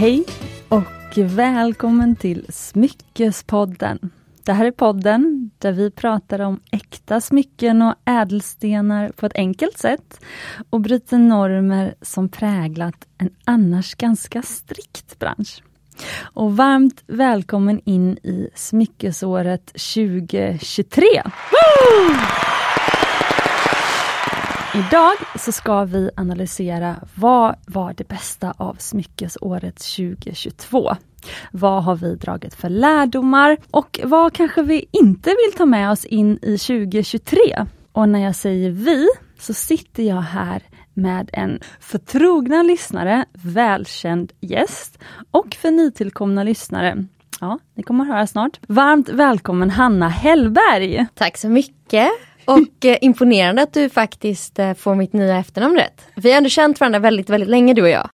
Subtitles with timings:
[0.00, 0.24] Hej
[0.68, 4.10] och välkommen till Smyckespodden.
[4.44, 9.78] Det här är podden där vi pratar om äkta smycken och ädelstenar på ett enkelt
[9.78, 10.20] sätt
[10.70, 15.62] och bryter normer som präglat en annars ganska strikt bransch.
[16.22, 21.04] Och varmt välkommen in i smyckesåret 2023!
[21.24, 22.16] Woo!
[24.74, 30.96] Idag så ska vi analysera vad var det bästa av smyckesåret 2022?
[31.52, 36.04] Vad har vi dragit för lärdomar och vad kanske vi inte vill ta med oss
[36.04, 37.66] in i 2023?
[37.92, 40.62] Och när jag säger vi så sitter jag här
[40.94, 44.98] med en förtrogna lyssnare, välkänd gäst
[45.30, 47.04] och för nytillkomna lyssnare
[47.40, 48.60] Ja, ni kommer att höra snart.
[48.68, 51.06] Varmt välkommen Hanna Hellberg!
[51.14, 52.10] Tack så mycket!
[52.44, 56.06] Och eh, imponerande att du faktiskt eh, får mitt nya efternamn rätt.
[56.14, 58.10] Vi har ändå känt varandra väldigt, väldigt länge du och jag.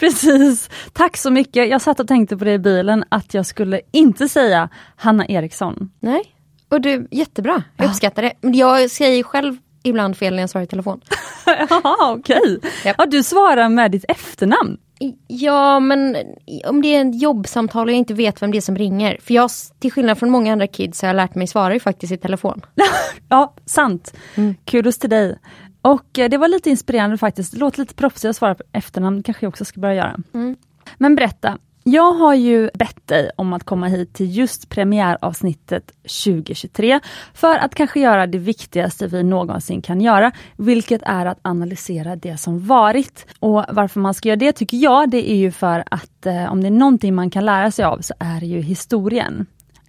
[0.00, 1.68] Precis, tack så mycket.
[1.68, 5.90] Jag satt och tänkte på det i bilen att jag skulle inte säga Hanna Eriksson.
[6.00, 6.22] Nej,
[6.68, 7.62] och du, jättebra.
[7.76, 8.32] Jag uppskattar det.
[8.40, 11.00] Men jag säger själv ibland fel när jag svarar i telefon.
[11.46, 12.36] Jaha, okej.
[12.36, 12.70] Okay.
[12.84, 12.96] Yep.
[12.98, 14.78] Ja, du svarar med ditt efternamn.
[15.26, 16.16] Ja, men
[16.64, 19.18] om det är ett jobbsamtal och jag inte vet vem det är som ringer.
[19.20, 22.12] För jag, till skillnad från många andra kids, har jag lärt mig svara ju faktiskt
[22.12, 22.60] i telefon.
[23.28, 24.14] ja, sant.
[24.34, 24.54] Mm.
[24.64, 25.38] Kudos till dig.
[25.82, 27.54] Och eh, det var lite inspirerande faktiskt.
[27.54, 30.16] Låter lite proffsigt att svara på efternamn, kanske jag också ska börja göra.
[30.34, 30.56] Mm.
[30.98, 35.92] Men berätta, jag har ju bett dig om att komma hit till just premiäravsnittet
[36.24, 37.00] 2023
[37.34, 42.36] för att kanske göra det viktigaste vi någonsin kan göra, vilket är att analysera det
[42.36, 43.26] som varit.
[43.38, 46.60] Och varför man ska göra det tycker jag, det är ju för att eh, om
[46.60, 49.46] det är någonting man kan lära sig av så är det ju historien.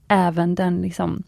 [0.08, 1.24] Även den liksom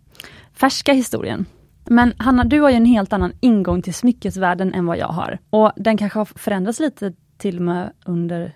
[0.54, 1.46] färska historien.
[1.84, 5.40] Men Hanna, du har ju en helt annan ingång till smyckesvärlden än vad jag har.
[5.50, 8.52] Och den kanske har förändrats lite till och med under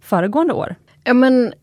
[0.00, 0.76] föregående år.
[1.04, 1.54] Ja men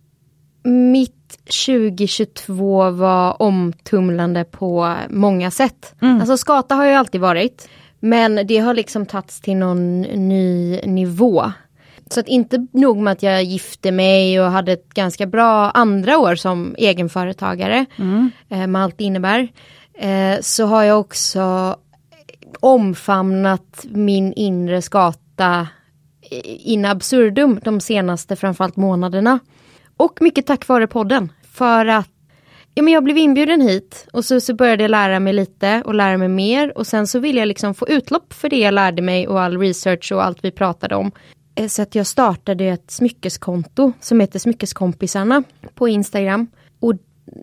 [0.64, 1.22] mitt
[1.66, 5.96] 2022 var omtumlande på många sätt.
[6.02, 6.20] Mm.
[6.20, 7.70] Alltså skata har jag alltid varit.
[8.00, 11.52] Men det har liksom tagits till någon ny nivå.
[12.10, 16.18] Så att inte nog med att jag gifte mig och hade ett ganska bra andra
[16.18, 17.86] år som egenföretagare.
[17.96, 18.32] Mm.
[18.50, 19.48] Eh, med allt det innebär.
[19.94, 21.76] Eh, så har jag också
[22.60, 25.68] omfamnat min inre skata
[26.46, 29.40] in absurdum de senaste framförallt månaderna.
[29.98, 31.32] Och mycket tack vare podden.
[31.52, 32.10] För att
[32.74, 35.96] ja, men jag blev inbjuden hit och så, så började jag lära mig lite och
[35.96, 36.78] lära mig mer.
[36.78, 39.58] Och sen så ville jag liksom få utlopp för det jag lärde mig och all
[39.58, 41.12] research och allt vi pratade om.
[41.56, 45.44] Eh, så att jag startade ett smyckeskonto som heter Smyckeskompisarna
[45.76, 46.48] på Instagram.
[46.80, 46.94] Och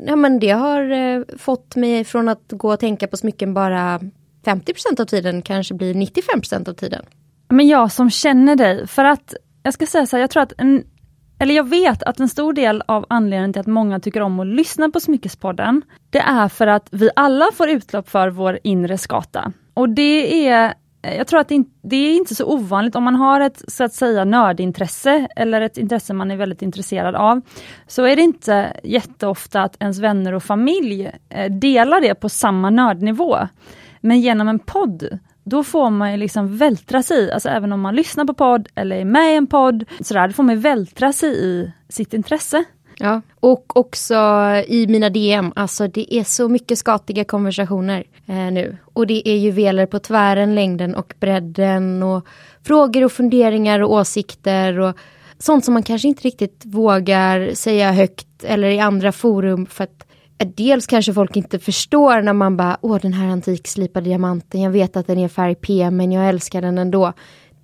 [0.06, 4.00] ja, men det har eh, fått mig från att gå och tänka på smycken bara
[4.44, 7.05] 50% av tiden kanske blir 95% av tiden.
[7.48, 10.53] Men jag som känner dig, för att jag ska säga så här, jag tror att
[10.59, 10.84] en,
[11.38, 14.47] eller jag vet att en stor del av anledningen till att många tycker om att
[14.47, 19.53] lyssna på Smyckespodden, det är för att vi alla får utlopp för vår inre skata.
[19.75, 21.48] Och det är jag tror att
[21.82, 25.78] det, är inte så ovanligt om man har ett så att säga nördintresse eller ett
[25.78, 27.41] intresse man är väldigt intresserad av.
[27.87, 32.70] Så är det inte jätteofta att ens vänner och familj eh, delar det på samma
[32.70, 33.38] nördnivå.
[34.00, 37.81] Men genom en podd då får man ju liksom vältra sig i, alltså även om
[37.81, 41.12] man lyssnar på podd eller är med i en podd, sådär, då får man vältra
[41.12, 42.64] sig i sitt intresse.
[43.00, 44.14] Ja, och också
[44.66, 48.76] i mina DM, alltså det är så mycket skatiga konversationer eh, nu.
[48.92, 52.26] Och det är juveler på tvären, längden och bredden och
[52.62, 54.97] frågor och funderingar och åsikter och
[55.38, 60.07] sånt som man kanske inte riktigt vågar säga högt eller i andra forum för att
[60.44, 64.97] Dels kanske folk inte förstår när man bara, åh den här antikslipade diamanten, jag vet
[64.97, 67.12] att den är färg P men jag älskar den ändå.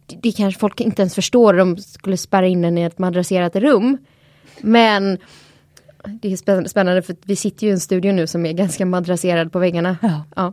[0.07, 2.99] Det, det kanske folk inte ens förstår om de skulle spärra in den i ett
[2.99, 3.99] madrasserat rum.
[4.61, 5.19] Men
[6.07, 9.53] det är spännande för vi sitter ju i en studio nu som är ganska madrasserad
[9.53, 9.97] på väggarna.
[10.03, 10.25] Ja.
[10.37, 10.53] ja.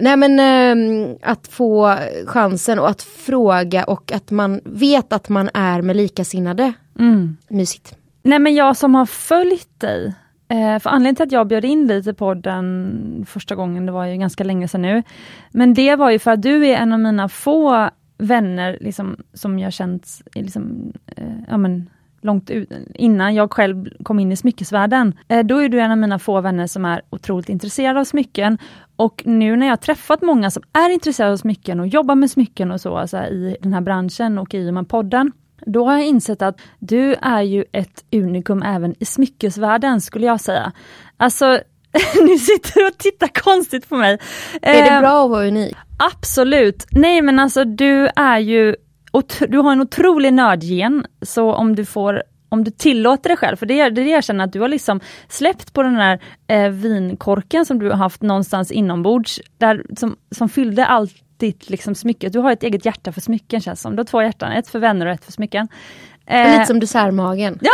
[0.00, 1.96] Nej men äh, att få
[2.26, 6.72] chansen och att fråga och att man vet att man är med likasinnade.
[6.98, 7.36] Mm.
[7.48, 7.96] Mysigt.
[8.22, 10.14] Nej men jag som har följt dig
[10.52, 14.06] Eh, för anledningen till att jag bjöd in dig till podden första gången, det var
[14.06, 15.02] ju ganska länge sedan nu,
[15.50, 19.58] men det var ju för att du är en av mina få vänner liksom, som
[19.58, 21.90] jag känt liksom, eh, ja, men,
[22.20, 25.14] långt ut, innan jag själv kom in i smyckesvärlden.
[25.28, 28.58] Eh, då är du en av mina få vänner som är otroligt intresserad av smycken.
[28.96, 32.70] Och nu när jag träffat många som är intresserade av smycken och jobbar med smycken
[32.70, 35.32] och så, alltså i den här branschen och i den podden,
[35.66, 40.40] då har jag insett att du är ju ett unikum även i smyckesvärlden skulle jag
[40.40, 40.72] säga.
[41.16, 41.60] Alltså,
[42.22, 44.18] nu sitter du och tittar konstigt på mig.
[44.62, 45.76] Är det eh, bra att vara unik?
[45.98, 46.86] Absolut.
[46.90, 48.76] Nej men alltså du är ju,
[49.48, 53.66] du har en otrolig nördgen, så om du får om du tillåter dig själv, för
[53.66, 57.66] det är det jag känner att du har liksom släppt på den här eh, vinkorken
[57.66, 62.28] som du har haft någonstans inombords, där, som, som fyllde allt ditt liksom, smycke.
[62.28, 63.96] Du har ett eget hjärta för smycken känns som.
[63.96, 65.68] Du har två hjärtan, ett för vänner och ett för smycken.
[66.26, 67.58] Eh, lite som dessertmagen.
[67.60, 67.70] Ja,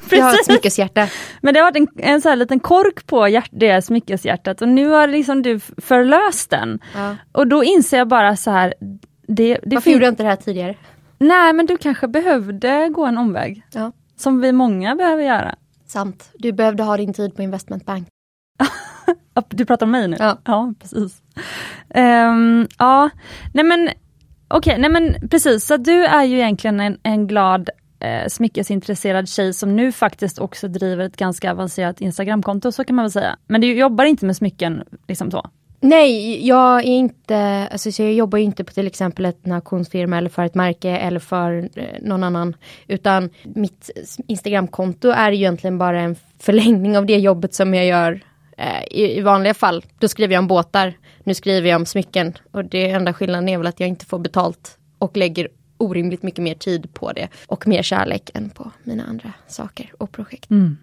[0.00, 0.12] precis.
[0.18, 1.08] Jag har ett smyckeshjärta.
[1.40, 4.68] Men det har varit en, en så här liten kork på hjärt, det smyckeshjärtat och
[4.68, 6.78] nu har liksom du förlöst den.
[6.94, 7.16] Ja.
[7.32, 8.74] Och då inser jag bara så här.
[9.28, 10.74] Det, det Varför gjorde jag inte det här tidigare?
[11.18, 13.62] Nej men du kanske behövde gå en omväg.
[13.72, 13.92] Ja.
[14.16, 15.54] Som vi många behöver göra.
[15.86, 16.30] Sant.
[16.34, 18.08] Du behövde ha din tid på investmentbank.
[19.48, 20.16] du pratar om mig nu?
[20.18, 21.22] Ja, ja precis.
[21.94, 23.10] Um, ja,
[23.54, 23.88] nej men
[24.48, 27.70] okej, okay, nej men precis, så du är ju egentligen en, en glad
[28.00, 33.04] eh, smyckesintresserad tjej som nu faktiskt också driver ett ganska avancerat Instagramkonto, så kan man
[33.04, 33.36] väl säga.
[33.46, 35.50] Men du jobbar inte med smycken liksom så?
[35.80, 40.44] Nej, jag är inte, alltså jag jobbar inte på till exempel ett auktionsfirma eller för
[40.44, 42.56] ett märke eller för eh, någon annan.
[42.88, 43.90] Utan mitt
[44.26, 48.20] Instagramkonto är egentligen bara en förlängning av det jobbet som jag gör
[48.56, 49.84] Eh, i, i, vanliga fall.
[49.98, 50.94] Då skriver jag om båtar,
[51.24, 52.34] nu skriver jag om smycken.
[52.50, 55.48] Och det enda skillnaden är väl att jag inte får betalt och lägger
[55.78, 57.28] orimligt mycket mer tid på det.
[57.46, 60.50] Och mer kärlek än på mina andra saker och projekt.
[60.50, 60.76] Mm.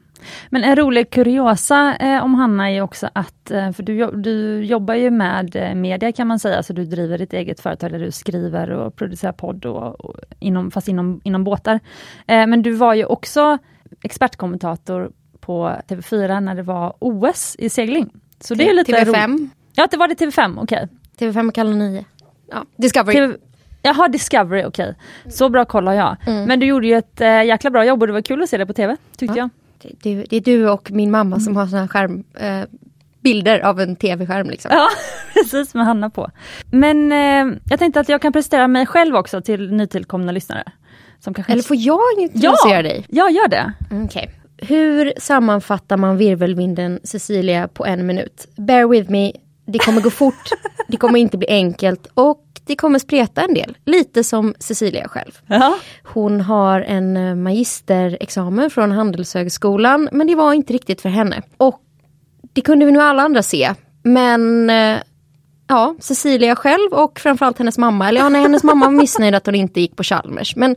[0.50, 4.94] Men en rolig kuriosa eh, om Hanna är också att, eh, för du, du jobbar
[4.94, 8.12] ju med eh, media kan man säga, så du driver ditt eget företag där du
[8.12, 11.80] skriver och producerar podd, och, och inom, fast inom, inom båtar.
[12.28, 13.58] Eh, men du var ju också
[14.04, 15.12] expertkommentator
[15.46, 18.10] på TV4 när det var OS i segling.
[18.40, 19.28] Så det är lite TV5?
[19.28, 19.52] Roligt.
[19.76, 20.88] Ja, det var det TV5, okej.
[21.18, 21.30] Okay.
[21.30, 22.06] TV5 och Kanal 9.
[22.52, 23.16] Ja, Discovery.
[23.16, 23.36] TV
[23.82, 24.90] Jaha, Discovery, okej.
[24.90, 25.32] Okay.
[25.32, 26.18] Så bra koll har jag.
[26.28, 26.46] Mm.
[26.46, 28.58] Men du gjorde ju ett äh, jäkla bra jobb och det var kul att se
[28.58, 29.44] det på TV, tyckte ja.
[29.44, 29.50] jag
[30.02, 32.62] det, det, är du och min mamma som har såna skärm, eh,
[33.22, 34.50] bilder av en tv-skärm.
[34.50, 34.72] Liksom.
[34.74, 34.90] Ja,
[35.34, 36.30] precis med Hanna på.
[36.72, 40.64] Men eh, jag tänkte att jag kan presentera mig själv också till nytillkomna lyssnare.
[41.20, 41.54] Som kanske...
[41.54, 43.06] Eller får jag introducera ja, dig?
[43.10, 43.74] Ja, gör det.
[44.06, 44.28] Okay.
[44.58, 48.48] Hur sammanfattar man virvelvinden Cecilia på en minut?
[48.56, 49.32] Bear with me,
[49.66, 50.50] det kommer gå fort,
[50.88, 53.78] det kommer inte bli enkelt och det kommer spreta en del.
[53.86, 55.40] Lite som Cecilia själv.
[55.48, 55.78] Ja.
[56.04, 61.42] Hon har en eh, magisterexamen från Handelshögskolan men det var inte riktigt för henne.
[61.58, 61.80] Och
[62.54, 63.74] det kunde vi nog alla andra se.
[64.04, 64.98] Men eh,
[65.68, 68.10] ja, Cecilia själv och framförallt hennes mamma.
[68.10, 70.56] Eller ja, nej, hennes mamma var missnöjd att hon inte gick på Chalmers.
[70.56, 70.76] Men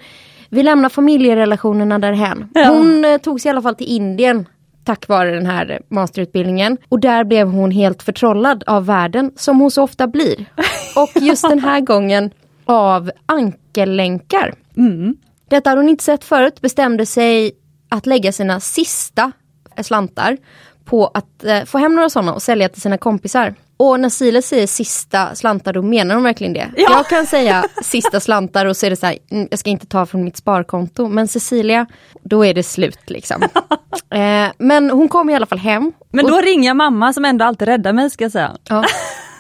[0.50, 2.48] vi lämnar familjerelationerna därhän.
[2.54, 3.08] Hon ja.
[3.08, 4.46] Eh, tog sig i alla fall till Indien
[4.87, 6.78] tack vare den här masterutbildningen.
[6.88, 10.37] Och där blev hon helt förtrollad av världen, som hon så ofta blir.
[10.96, 12.31] Och just den här gången
[12.64, 14.54] av ankellänkar.
[14.76, 15.16] Mm.
[15.48, 17.52] Detta hade hon inte sett förut, bestämde sig
[17.88, 19.32] att lägga sina sista
[19.82, 20.37] slantar
[20.87, 23.55] på att eh, få hem några sådana och sälja till sina kompisar.
[23.77, 26.71] Och när Silas säger sista slantar då menar hon verkligen det.
[26.77, 26.91] Ja.
[26.91, 29.87] Jag kan säga sista slantar och så är det så här, mm, jag ska inte
[29.87, 31.09] ta från mitt sparkonto.
[31.09, 31.87] Men Cecilia,
[32.23, 33.43] då är det slut liksom.
[34.11, 35.93] eh, men hon kom i alla fall hem.
[36.11, 36.43] Men då och...
[36.43, 38.56] ringer jag mamma som ändå alltid räddar mig ska jag säga.
[38.69, 38.85] Ja.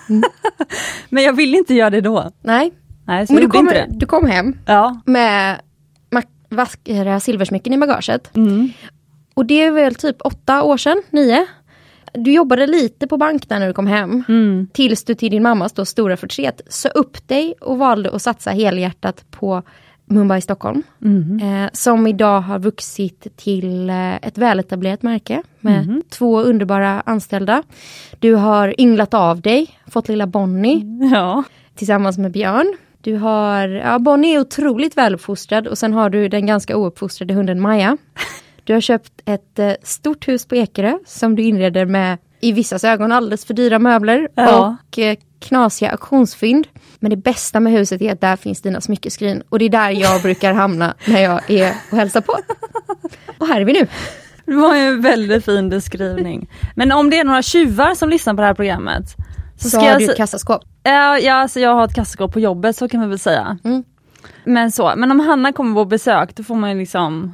[0.08, 0.22] Mm.
[1.08, 2.30] men jag vill inte göra det då.
[2.42, 2.72] Nej.
[3.06, 5.00] Nej så men du kom, du kom hem ja.
[5.04, 5.60] med
[6.48, 8.36] vackra silversmycken i bagaget.
[8.36, 8.70] Mm.
[9.36, 11.46] Och det är väl typ åtta år sedan, nio?
[12.16, 14.24] du jobbade lite på bank där när du kom hem.
[14.28, 14.68] Mm.
[14.72, 18.50] Tills du till din mammas då stora förtret sa upp dig och valde att satsa
[18.50, 19.62] helhjärtat på
[20.04, 20.82] Mumbai Stockholm.
[21.04, 21.64] Mm.
[21.64, 26.02] Eh, som idag har vuxit till eh, ett väletablerat märke med mm.
[26.08, 27.62] två underbara anställda.
[28.18, 30.82] Du har ynglat av dig, fått lilla Bonnie
[31.12, 31.44] ja.
[31.74, 32.76] tillsammans med Björn.
[33.00, 37.60] Du har, ja Bonnie är otroligt väluppfostrad och sen har du den ganska ouppfostrade hunden
[37.60, 37.96] Maja.
[38.66, 42.84] Du har köpt ett eh, stort hus på Ekerö som du inreder med i vissas
[42.84, 44.76] ögon alldeles för dyra möbler ja.
[44.90, 46.66] och eh, knasiga auktionsfynd.
[46.98, 49.90] Men det bästa med huset är att där finns dina smyckeskrin och det är där
[49.90, 52.32] jag brukar hamna när jag är och hälsar på.
[53.38, 53.86] Och här är vi nu.
[54.44, 56.50] Det var en väldigt fin beskrivning.
[56.74, 59.04] Men om det är några tjuvar som lyssnar på det här programmet.
[59.56, 60.62] Så, så har du ett kassaskåp?
[60.82, 63.58] Ja, ja alltså jag har ett kassaskåp på jobbet så kan man väl säga.
[63.64, 63.84] Mm.
[64.44, 67.32] Men så, men om Hanna kommer på besök då får man ju liksom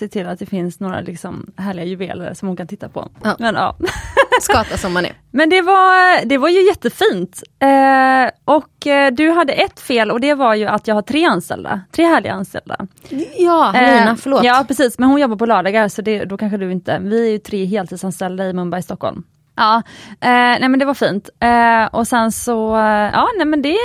[0.00, 3.08] se till att det finns några liksom härliga juveler som hon kan titta på.
[3.22, 3.36] Ja.
[3.38, 3.76] Men, ja.
[4.40, 5.12] Skata som man är.
[5.30, 7.42] Men det var, det var ju jättefint.
[7.58, 11.24] Eh, och eh, du hade ett fel och det var ju att jag har tre
[11.24, 12.86] anställda, tre härliga anställda.
[13.38, 14.44] Ja, Lina, eh, förlåt.
[14.44, 17.30] Ja precis, men hon jobbar på lördagar så det, då kanske du inte, vi är
[17.30, 19.22] ju tre heltidsanställda i Mumbai, Stockholm.
[19.56, 19.76] Ja,
[20.20, 21.28] eh, nej men det var fint.
[21.40, 23.76] Eh, och sen så, eh, ja nej men det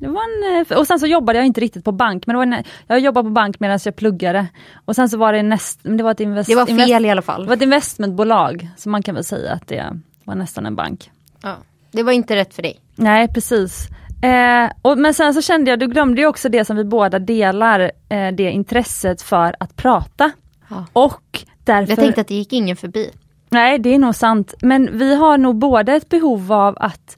[0.00, 2.46] det var en, eh, och sen så jobbade jag inte riktigt på bank, men det
[2.46, 4.46] var en, jag jobbade på bank medan jag pluggade.
[4.84, 7.10] Och sen så var det näst, det var ett invest, Det var fel invest, i
[7.10, 7.42] alla fall.
[7.42, 11.10] Det var ett investmentbolag, så man kan väl säga att det var nästan en bank.
[11.42, 11.56] Ja,
[11.90, 12.80] det var inte rätt för dig.
[12.96, 13.88] Nej precis.
[14.22, 17.18] Eh, och, men sen så kände jag, du glömde ju också det som vi båda
[17.18, 20.30] delar, eh, det intresset för att prata.
[20.68, 20.86] Ja.
[20.92, 21.90] Och därför...
[21.90, 23.10] Jag tänkte att det gick ingen förbi.
[23.48, 24.54] Nej, det är nog sant.
[24.62, 27.16] Men vi har nog både ett behov av att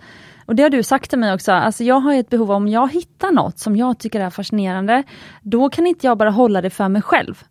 [0.52, 2.92] och det har du sagt till mig också, alltså jag har ett behov om jag
[2.92, 5.02] hittar något som jag tycker är fascinerande,
[5.42, 7.42] då kan inte jag bara hålla det för mig själv.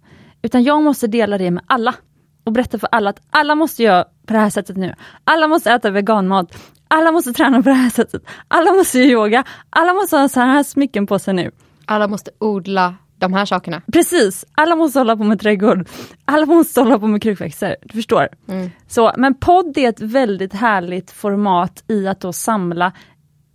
[0.41, 1.95] Utan jag måste dela det med alla.
[2.43, 4.95] Och berätta för alla att alla måste göra på det här sättet nu.
[5.23, 6.47] Alla måste äta veganmat.
[6.87, 8.23] Alla måste träna på det här sättet.
[8.47, 9.43] Alla måste göra yoga.
[9.69, 11.51] Alla måste ha så här smycken på sig nu.
[11.85, 13.81] Alla måste odla de här sakerna.
[13.93, 15.87] Precis, alla måste hålla på med trädgård.
[16.25, 17.75] Alla måste hålla på med krukväxter.
[17.81, 18.27] Du förstår.
[18.47, 18.69] Mm.
[18.87, 22.91] Så, men podd är ett väldigt härligt format i att då samla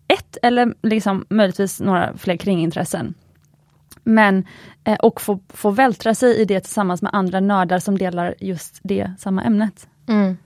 [0.09, 3.15] ett eller liksom möjligtvis några fler kringintressen.
[4.05, 4.45] Men,
[4.85, 8.81] eh, och få, få vältra sig i det tillsammans med andra nördar som delar just
[8.83, 9.89] det samma ämnet.
[10.09, 10.37] Mm.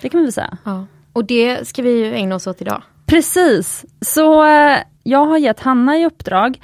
[0.00, 0.58] Det kan man väl säga.
[0.64, 0.86] Ja.
[1.12, 2.82] Och det ska vi ju ägna oss åt idag.
[3.06, 6.60] Precis, så eh, jag har gett Hanna i uppdrag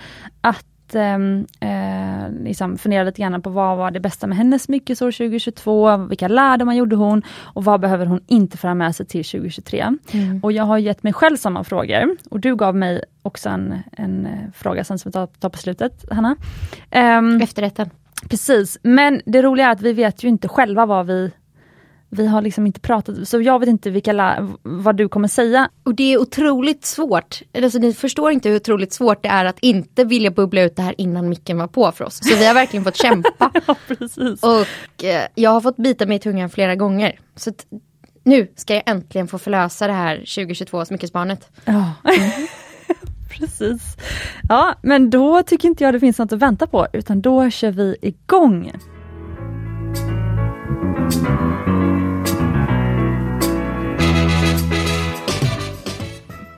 [0.88, 5.12] att Ehm, eh, liksom fundera lite grann på vad var det bästa med hennes smyckesår
[5.12, 7.22] 2022, vilka lärdomar gjorde hon
[7.54, 9.96] och vad behöver hon inte föra med sig till 2023.
[10.12, 10.40] Mm.
[10.42, 14.26] Och jag har gett mig själv samma frågor och du gav mig också en, en
[14.26, 16.36] eh, fråga sen som vi tar, tar på slutet, Hanna.
[16.90, 17.90] Um, Efterrätten.
[18.28, 21.30] Precis, men det roliga är att vi vet ju inte själva vad vi
[22.10, 25.68] vi har liksom inte pratat, så jag vet inte vilka vad du kommer säga.
[25.82, 29.58] Och det är otroligt svårt, alltså ni förstår inte hur otroligt svårt det är att
[29.60, 32.18] inte vilja bubbla ut det här innan micken var på för oss.
[32.22, 33.50] Så vi har verkligen fått kämpa.
[33.66, 33.74] ja.
[34.40, 37.20] Och eh, jag har fått bita mig i tungan flera gånger.
[37.36, 37.52] Så
[38.24, 41.50] nu ska jag äntligen få förlösa det här 2022 smyckesbarnet.
[41.64, 41.94] Ja.
[43.30, 43.96] precis.
[44.48, 47.70] Ja, men då tycker inte jag det finns något att vänta på, utan då kör
[47.70, 48.72] vi igång.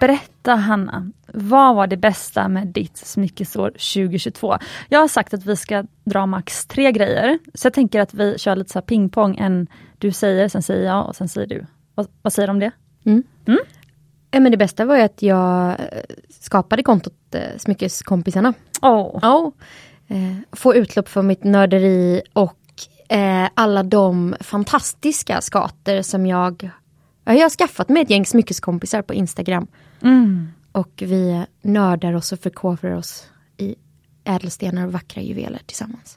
[0.01, 4.59] Berätta Hanna, vad var det bästa med ditt smyckesår 2022?
[4.89, 8.39] Jag har sagt att vi ska dra max tre grejer, så jag tänker att vi
[8.39, 9.37] kör lite så pingpong.
[9.39, 9.67] En
[9.99, 11.67] du säger, sen säger jag och sen säger du.
[11.95, 12.71] Vad, vad säger du om det?
[13.05, 13.23] Mm.
[13.47, 13.61] Mm?
[14.31, 15.77] men det bästa var ju att jag eh,
[16.29, 18.55] skapade kontot eh, Smyckeskompisarna.
[18.83, 19.25] Oh.
[19.25, 19.53] Oh.
[20.09, 22.59] Eh, få utlopp för mitt nörderi och
[23.09, 26.71] eh, alla de fantastiska skater som jag
[27.25, 29.67] jag har skaffat mig ett gäng smyckeskompisar på Instagram.
[30.03, 30.49] Mm.
[30.73, 33.75] Och vi nördar oss och förkovrar oss i
[34.25, 36.17] ädelstenar och vackra juveler tillsammans.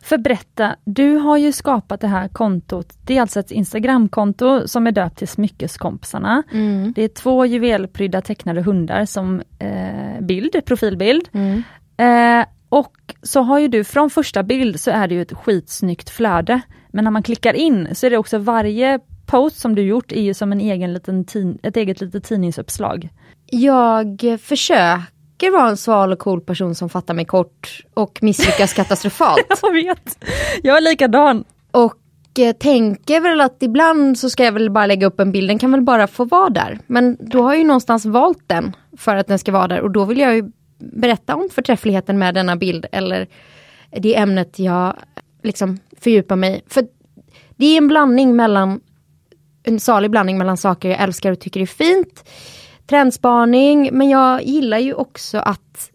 [0.00, 2.98] För berätta, du har ju skapat det här kontot.
[3.02, 6.42] Det är alltså ett Instagramkonto som är döpt till Smyckeskompisarna.
[6.52, 6.92] Mm.
[6.92, 11.28] Det är två juvelprydda tecknade hundar som eh, bild, profilbild.
[11.32, 11.62] Mm.
[11.96, 16.10] Eh, och så har ju du, från första bild så är det ju ett skitsnyggt
[16.10, 16.60] flöde.
[16.90, 19.00] Men när man klickar in så är det också varje
[19.32, 21.24] post som du gjort är ju som en egen liten
[21.62, 23.08] ett eget litet tidningsuppslag.
[23.46, 29.58] Jag försöker vara en sval och cool person som fattar mig kort och misslyckas katastrofalt.
[29.62, 30.24] jag vet,
[30.62, 31.44] jag är likadan.
[31.70, 31.98] Och
[32.38, 35.58] eh, tänker väl att ibland så ska jag väl bara lägga upp en bild, den
[35.58, 36.78] kan väl bara få vara där.
[36.86, 39.90] Men då har jag ju någonstans valt den för att den ska vara där och
[39.90, 43.28] då vill jag ju berätta om förträffligheten med denna bild eller
[43.90, 44.96] det ämnet jag
[45.42, 46.64] liksom fördjupar mig.
[46.66, 46.86] För
[47.56, 48.80] det är en blandning mellan
[49.62, 52.28] en salig blandning mellan saker jag älskar och tycker är fint.
[52.86, 55.90] Trendspaning, men jag gillar ju också att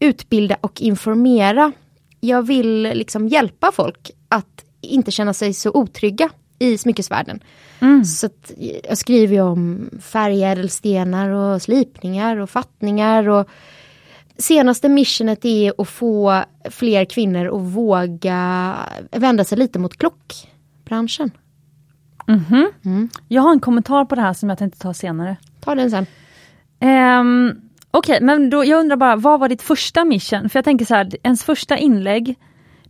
[0.00, 1.72] utbilda och informera.
[2.20, 7.40] Jag vill liksom hjälpa folk att inte känna sig så otrygga i smyckesvärlden.
[7.80, 8.04] Mm.
[8.04, 8.28] Så
[8.88, 13.48] jag skriver ju om färgädelstenar och slipningar och fattningar och
[14.38, 18.74] senaste missionet är att få fler kvinnor att våga
[19.10, 21.30] vända sig lite mot klockbranschen.
[22.28, 22.66] Mm -hmm.
[22.84, 23.08] mm.
[23.28, 25.36] Jag har en kommentar på det här som jag tänkte ta senare.
[25.60, 26.06] Ta den sen.
[26.80, 30.48] Um, Okej, okay, men då, jag undrar bara, vad var ditt första mission?
[30.48, 32.38] För jag tänker så här, ens första inlägg,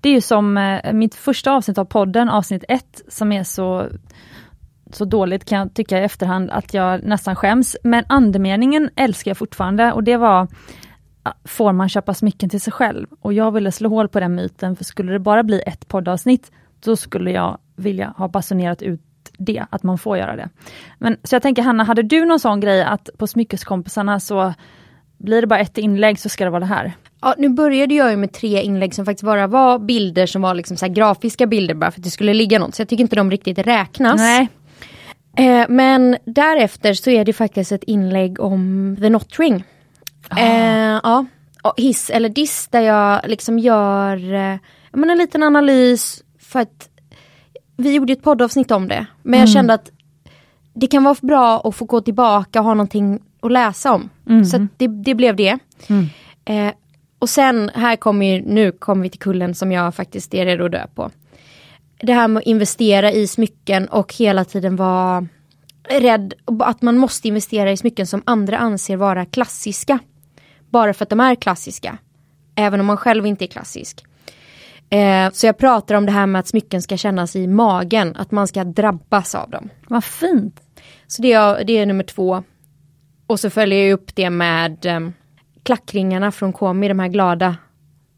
[0.00, 3.87] det är ju som eh, mitt första avsnitt av podden, avsnitt ett, som är så,
[4.92, 7.76] så dåligt kan jag tycka i efterhand att jag nästan skäms.
[7.85, 10.49] Men andemeningen älskar jag fortfarande och det var
[11.23, 13.07] ah, Får man köpa smycken till sig själv?
[13.21, 16.52] Och jag ville slå hål på den myten, för skulle det bara bli ett poddavsnitt,
[16.80, 19.07] då skulle jag vilja ha basunerat ut
[19.38, 20.49] det, att man får göra det.
[20.99, 24.54] Men Så jag tänker Hanna, hade du någon sån grej att på Smyckeskompisarna så
[25.18, 26.92] blir det bara ett inlägg så ska det vara det här?
[27.21, 30.54] Ja, nu började jag ju med tre inlägg som faktiskt bara var bilder som var
[30.54, 32.75] liksom så grafiska bilder bara för att det skulle ligga något.
[32.75, 34.21] Så jag tycker inte de riktigt räknas.
[34.21, 34.49] Nej.
[35.37, 39.64] Eh, men därefter så är det faktiskt ett inlägg om The Not Ring.
[40.28, 40.38] Ah.
[40.38, 41.26] Eh, ja,
[41.76, 44.59] hiss eller diss där jag liksom gör eh,
[44.92, 46.88] en liten analys för att
[47.78, 49.06] vi gjorde ett poddavsnitt om det.
[49.23, 49.40] Men mm.
[49.40, 49.90] jag kände att
[50.75, 54.11] det kan vara bra att få gå tillbaka och ha någonting att läsa om.
[54.28, 54.44] Mm.
[54.44, 55.58] Så det, det, blev det.
[55.87, 56.06] Mm.
[56.44, 56.75] Eh,
[57.18, 60.73] och sen, här kommer nu kommer vi till kullen som jag faktiskt är redo att
[60.73, 61.11] dö på.
[62.00, 65.26] det här med att investera i smycken och hela tiden vara
[65.88, 69.99] rädd att man måste investera i smycken som andra anser vara klassiska.
[70.70, 71.99] Bara för att de är klassiska.
[72.54, 74.04] Även om man själv inte är klassisk.
[74.90, 78.30] Eh, så jag pratar om det här med att smycken ska kännas i magen, att
[78.30, 79.68] man ska drabbas av dem.
[79.88, 80.61] Vad fint!
[81.07, 82.42] Så det är, det är nummer två.
[83.26, 85.00] Och så följer jag upp det med eh,
[85.62, 87.57] klackringarna från Komi, de här glada.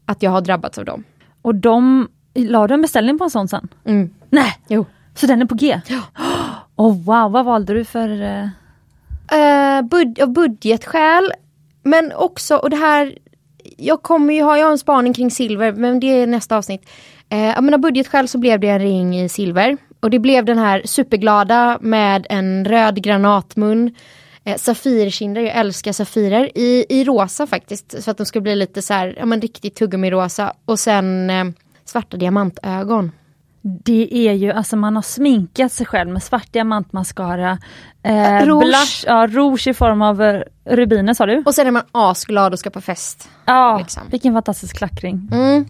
[0.05, 1.03] Att jag har drabbats av dem.
[1.41, 3.67] Och de, la du en beställning på en sån sen?
[3.85, 4.09] Mm.
[4.29, 4.57] Nej!
[4.67, 4.85] Jo.
[5.15, 5.81] Så den är på G?
[5.87, 6.01] Ja.
[6.75, 8.09] Oh, wow, vad valde du för...
[8.21, 8.47] Uh...
[9.33, 11.31] Uh, bud av budgetskäl.
[11.83, 13.17] Men också, och det här
[13.81, 16.89] jag kommer ju ha, jag har en spaning kring silver, men det är nästa avsnitt.
[17.29, 19.77] Eh, men av budgetskäl så blev det en ring i silver.
[19.99, 23.95] Och det blev den här superglada med en röd granatmun.
[24.43, 26.57] Eh, Safirkinder, jag älskar safirer.
[26.57, 29.75] I, I rosa faktiskt, så att de ska bli lite så här, ja men riktigt
[29.75, 30.53] tuggummi-rosa.
[30.65, 31.45] Och sen eh,
[31.85, 33.11] svarta diamantögon.
[33.61, 37.57] Det är ju, alltså man har sminkat sig själv med svart diamantmascara.
[38.03, 38.63] Eh, rouge.
[38.63, 41.43] Blush, ja, rouge i form av eh, rubiner sa du?
[41.45, 43.29] Och sen är man asglad och ska på fest.
[43.45, 44.03] Ja, liksom.
[44.11, 45.29] vilken fantastisk klackring.
[45.31, 45.65] Mm.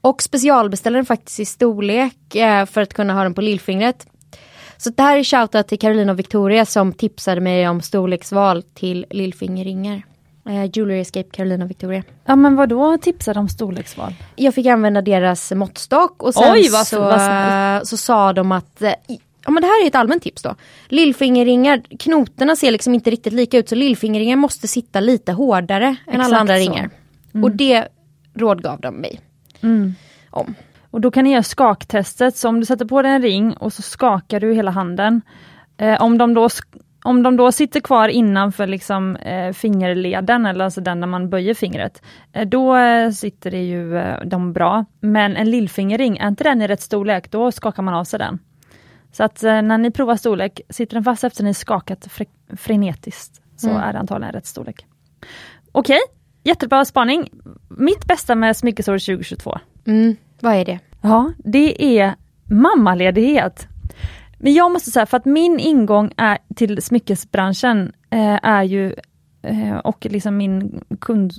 [0.00, 4.06] Och specialbeställer den faktiskt i storlek eh, för att kunna ha den på lillfingret.
[4.76, 9.06] Så det här är shoutout till Carolina och Victoria som tipsade mig om storleksval till
[9.10, 10.02] lillfingerringar.
[10.48, 12.02] Eh, Jewelry Escape Carolina Victoria.
[12.24, 14.14] Ja men vad då tipsade om storleksval?
[14.36, 18.52] Jag fick använda deras måttstock och sen Oj, vad, så, vad eh, så sa de
[18.52, 18.92] att eh,
[19.44, 20.54] Ja men det här är ett allmänt tips då.
[20.88, 25.96] Lillfingerringar, knotorna ser liksom inte riktigt lika ut så lillfingerringar måste sitta lite hårdare än
[26.06, 26.60] Exakt alla andra så.
[26.60, 26.90] ringar.
[27.42, 27.88] Och det
[28.34, 29.20] rådgav de mig
[29.62, 29.94] Mm.
[30.30, 30.54] om.
[30.90, 33.72] Och då kan ni göra skaktestet, så om du sätter på dig en ring och
[33.72, 35.20] så skakar du hela handen.
[35.76, 36.48] Eh, om, de då,
[37.06, 41.54] om de då sitter kvar innanför liksom, eh, fingerleden, eller alltså den där man böjer
[41.54, 44.84] fingret, eh, då eh, sitter det ju eh, de bra.
[45.00, 48.38] Men en lillfingerring, är inte den i rätt storlek, då skakar man av sig den.
[49.12, 53.40] Så att eh, när ni provar storlek, sitter den fast efter ni skakat fre- frenetiskt,
[53.56, 53.82] så Mm.
[53.82, 54.86] är det antagligen rätt storlek.
[55.72, 55.98] Okej,
[56.44, 57.30] jättebra spaning.
[57.68, 59.58] Mitt bästa med smyckesåret 2022.
[59.86, 60.78] Mm, vad är det?
[61.02, 62.14] Ja, det är
[62.50, 63.68] mammaledighet.
[64.38, 68.94] Men jag måste säga, för att min ingång är till smyckesbranschen eh, är ju
[69.42, 70.80] eh, och liksom min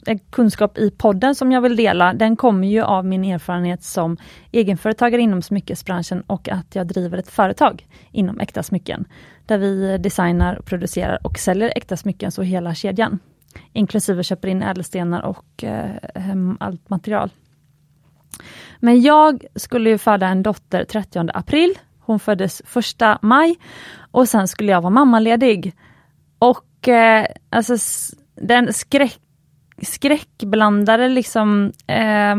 [0.07, 4.17] eh, kunskap i podden som jag vill dela, den kommer ju av min erfarenhet som
[4.51, 9.05] egenföretagare inom smyckesbranschen och att jag driver ett företag inom äkta smycken.
[9.45, 13.19] Där vi designar, producerar och säljer äkta smycken, så hela kedjan.
[13.73, 15.91] Inklusive köper in ädelstenar och eh,
[16.59, 17.29] allt material.
[18.79, 21.77] Men jag skulle ju föda en dotter 30 april.
[22.07, 23.55] Hon föddes 1 maj
[24.11, 25.73] och sen skulle jag vara mammaledig.
[26.39, 27.75] Och eh, alltså
[28.35, 29.19] den skräck,
[29.81, 32.35] skräckblandade liksom eh,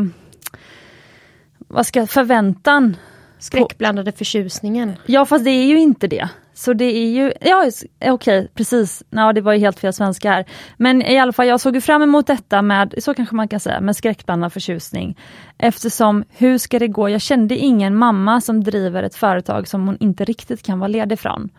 [1.57, 2.97] vad ska jag- förväntan.
[3.39, 4.93] Skräckblandade förtjusningen.
[5.05, 6.29] Ja fast det är ju inte det.
[6.59, 7.71] Så det är ju, ja
[8.11, 10.45] okej precis, ja, det var ju helt fel svenska här.
[10.77, 13.59] Men i alla fall jag såg ju fram emot detta med, så kanske man kan
[13.59, 15.17] säga, med skräckblandad förtjusning.
[15.57, 17.09] Eftersom, hur ska det gå?
[17.09, 21.19] Jag kände ingen mamma som driver ett företag som hon inte riktigt kan vara ledig
[21.19, 21.49] från.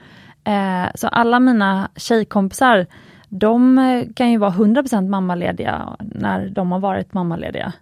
[0.44, 2.86] Eh, så alla mina tjejkompisar,
[3.28, 7.72] de eh, kan ju vara 100% mammalediga när de har varit mammalediga.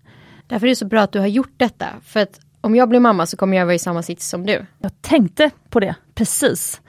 [0.46, 1.86] Därför är det så bra att du har gjort detta.
[2.02, 4.66] För att om jag blir mamma så kommer jag vara i samma sits som du.
[4.78, 6.80] Jag tänkte på det, precis.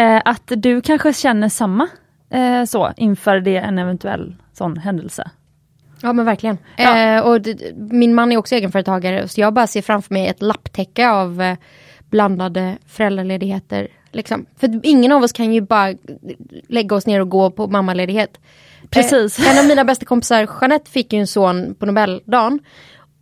[0.00, 1.88] Eh, att du kanske känner samma
[2.30, 5.30] eh, så inför det, en eventuell sån händelse.
[6.02, 6.58] Ja men verkligen.
[6.76, 6.98] Ja.
[6.98, 7.40] Eh, och
[7.76, 11.56] min man är också egenföretagare så jag bara ser framför mig ett lapptäcke av eh,
[12.10, 13.88] blandade föräldraledigheter.
[14.12, 14.46] Liksom.
[14.56, 15.94] För ingen av oss kan ju bara
[16.68, 18.40] lägga oss ner och gå på mammaledighet.
[18.90, 19.38] Precis.
[19.38, 22.60] Eh, en av mina bästa kompisar, Jeanette, fick ju en son på Nobeldagen.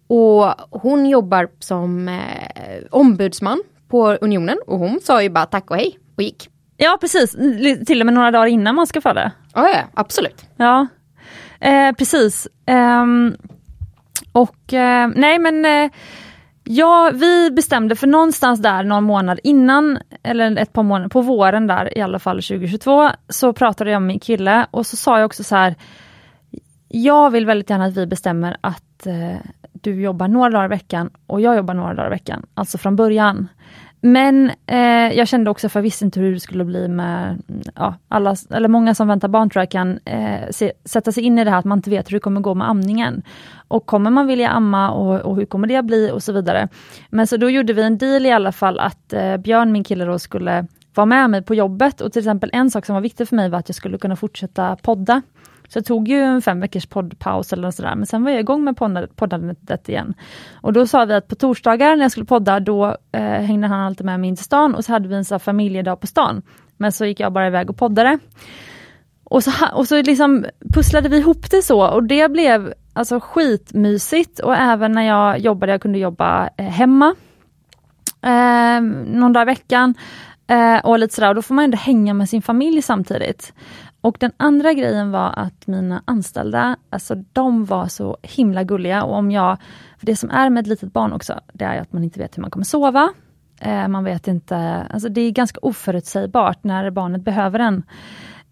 [0.07, 5.77] Och hon jobbar som eh, ombudsman på Unionen och hon sa ju bara tack och
[5.77, 6.49] hej och gick.
[6.81, 7.37] Ja precis,
[7.87, 9.33] till och med några dagar innan man ska föda.
[9.55, 10.47] Ja, ja absolut.
[10.57, 10.87] Ja,
[11.61, 12.49] eh, precis.
[12.67, 13.37] Ehm,
[14.33, 15.91] och eh, nej men eh,
[16.64, 21.67] ja, vi bestämde för någonstans där någon månad innan, eller ett par månader, på våren
[21.67, 25.27] där i alla fall 2022, så pratade jag med min kille och så sa jag
[25.27, 25.75] också så här,
[26.88, 29.37] jag vill väldigt gärna att vi bestämmer att eh,
[29.73, 32.97] du jobbar några dagar i veckan och jag jobbar några dagar i veckan, alltså från
[32.97, 33.49] början.
[34.01, 37.43] Men eh, jag kände också, för jag visste inte hur det skulle bli med
[37.75, 41.39] ja, alla, eller många som väntar barn tror jag kan eh, se, sätta sig in
[41.39, 43.23] i det här att man inte vet hur det kommer gå med amningen.
[43.69, 46.69] Och kommer man vilja amma och, och hur kommer det bli och så vidare.
[47.11, 50.05] Men så då gjorde vi en deal i alla fall att eh, Björn, min kille
[50.05, 53.29] då, skulle vara med mig på jobbet och till exempel en sak som var viktig
[53.29, 55.23] för mig var att jag skulle kunna fortsätta podda.
[55.68, 58.64] Så jag tog ju en fem veckors poddpaus eller sådär, men sen var jag igång
[58.64, 58.76] med
[59.16, 60.14] poddandet igen.
[60.54, 63.81] Och då sa vi att på torsdagar när jag skulle podda, då eh, hängde han
[63.81, 66.42] alltid med mig in till stan och så hade vi en sån familjedag på stan.
[66.76, 68.18] Men så gick jag bara iväg och poddade.
[69.24, 74.38] Och så, och så liksom pusslade vi ihop det så och det blev alltså skitmysigt
[74.38, 77.14] och även när jag jobbade, jag kunde jobba eh, hemma
[78.22, 79.94] eh, någon dag i veckan.
[80.46, 83.52] Eh, och lite sådär, och då får man ändå hänga med sin familj samtidigt.
[84.09, 89.16] Och den andra grejen var att mina anställda, alltså de var så himla gulliga och
[89.16, 89.59] om jag,
[89.99, 92.37] för det som är med ett litet barn också, det är att man inte vet
[92.37, 93.12] hur man kommer sova.
[93.61, 94.57] Eh, man vet inte,
[94.90, 97.83] alltså det är ganska oförutsägbart när barnet behöver en.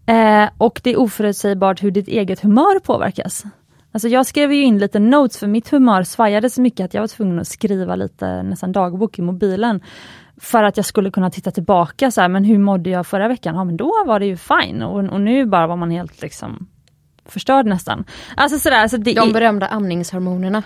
[0.05, 3.43] Eh, och det är oförutsägbart hur ditt eget humör påverkas.
[3.91, 7.01] Alltså jag skrev ju in lite notes för mitt humör svajade så mycket att jag
[7.01, 9.81] var tvungen att skriva lite nästan dagbok i mobilen.
[10.41, 13.55] För att jag skulle kunna titta tillbaka, så här, men hur mådde jag förra veckan?
[13.55, 16.67] Ja men då var det ju fine och, och nu bara var man helt liksom
[17.25, 18.05] förstörd nästan.
[18.37, 20.63] Alltså sådär, alltså det De berömda amningshormonerna.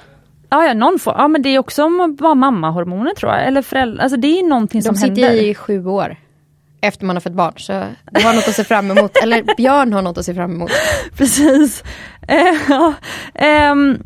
[0.50, 4.04] Ja, ja, någon får, ja men det är också bara mammahormoner tror jag, eller föräldrar,
[4.04, 5.22] alltså det är någonting De som händer.
[5.22, 6.18] De sitter i sju år
[6.82, 7.54] efter man har fått barn.
[7.58, 9.18] Så du har något att se fram emot.
[9.18, 10.72] Eller Björn har något att se fram emot.
[11.18, 11.84] Precis.
[12.32, 12.94] Uh,
[13.72, 14.04] um,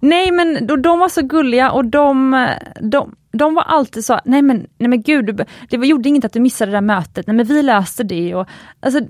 [0.00, 2.48] nej men de, de var så gulliga och de,
[2.80, 6.40] de, de var alltid så, nej men, nej men gud, det gjorde inget att du
[6.40, 8.34] missade det där mötet, nej men vi löste det.
[8.34, 8.46] Och,
[8.80, 9.00] alltså,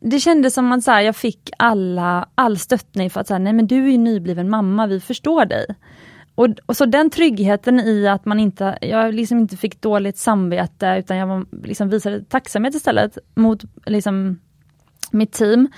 [0.00, 3.52] det kändes som att så här, jag fick alla, all stöttning för att säga, nej
[3.52, 5.66] men du är ju nybliven mamma, vi förstår dig.
[6.34, 10.96] Och, och, så den tryggheten i att man inte, jag liksom inte fick dåligt samvete
[10.98, 14.38] utan jag liksom visade tacksamhet istället mot liksom,
[15.10, 15.68] mitt team.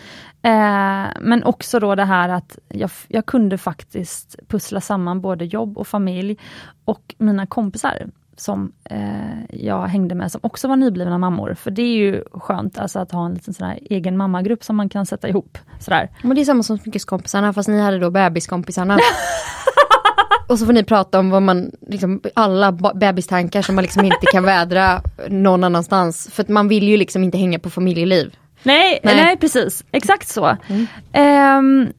[0.45, 5.79] Eh, men också då det här att jag, jag, kunde faktiskt pussla samman både jobb
[5.79, 6.37] och familj
[6.85, 11.55] och mina kompisar som eh, jag hängde med som också var nyblivna mammor.
[11.55, 14.89] För det är ju skönt alltså, att ha en liten sån egen mammagrupp som man
[14.89, 15.59] kan sätta ihop.
[15.81, 16.11] Sådär.
[16.23, 18.99] Men det är samma som sminkeskompisarna fast ni hade då bebiskompisarna.
[20.49, 24.27] Och så får ni prata om vad man, liksom, alla bebistankar som man liksom inte
[24.33, 26.31] kan vädra någon annanstans.
[26.33, 28.37] För att man vill ju liksom inte hänga på familjeliv.
[28.63, 29.17] Nej, nej.
[29.17, 30.57] nej precis, exakt så.
[30.69, 31.59] Mm.
[31.59, 31.93] Um,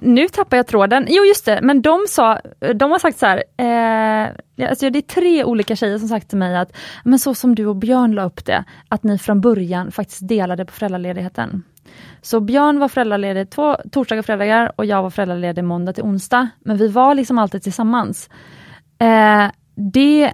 [0.00, 1.06] nu tappar jag tråden.
[1.08, 2.40] Jo just det, men de sa,
[2.74, 6.38] de har sagt så här, eh, alltså det är tre olika tjejer som sagt till
[6.38, 9.92] mig att, men så som du och Björn la upp det, att ni från början
[9.92, 11.62] faktiskt delade på föräldraledigheten.
[12.22, 16.48] Så Björn var föräldraledig två torsdagar och fredagar och jag var föräldraledig måndag till onsdag.
[16.60, 18.30] Men vi var liksom alltid tillsammans.
[18.98, 19.50] Eh,
[19.92, 20.32] det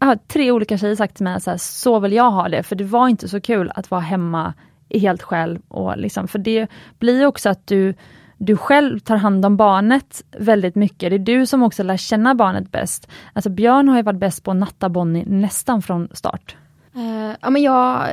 [0.00, 2.76] har tre olika tjejer sagt till mig, så, här, så vill jag ha det, för
[2.76, 4.54] det var inte så kul att vara hemma
[4.98, 5.60] helt själv.
[5.68, 6.66] Och liksom, för det
[6.98, 7.94] blir också att du,
[8.38, 11.10] du själv tar hand om barnet väldigt mycket.
[11.10, 13.08] Det är du som också lär känna barnet bäst.
[13.32, 16.56] Alltså Björn har ju varit bäst på att natta Bonnie nästan från start.
[16.96, 18.08] Uh, ja men jag,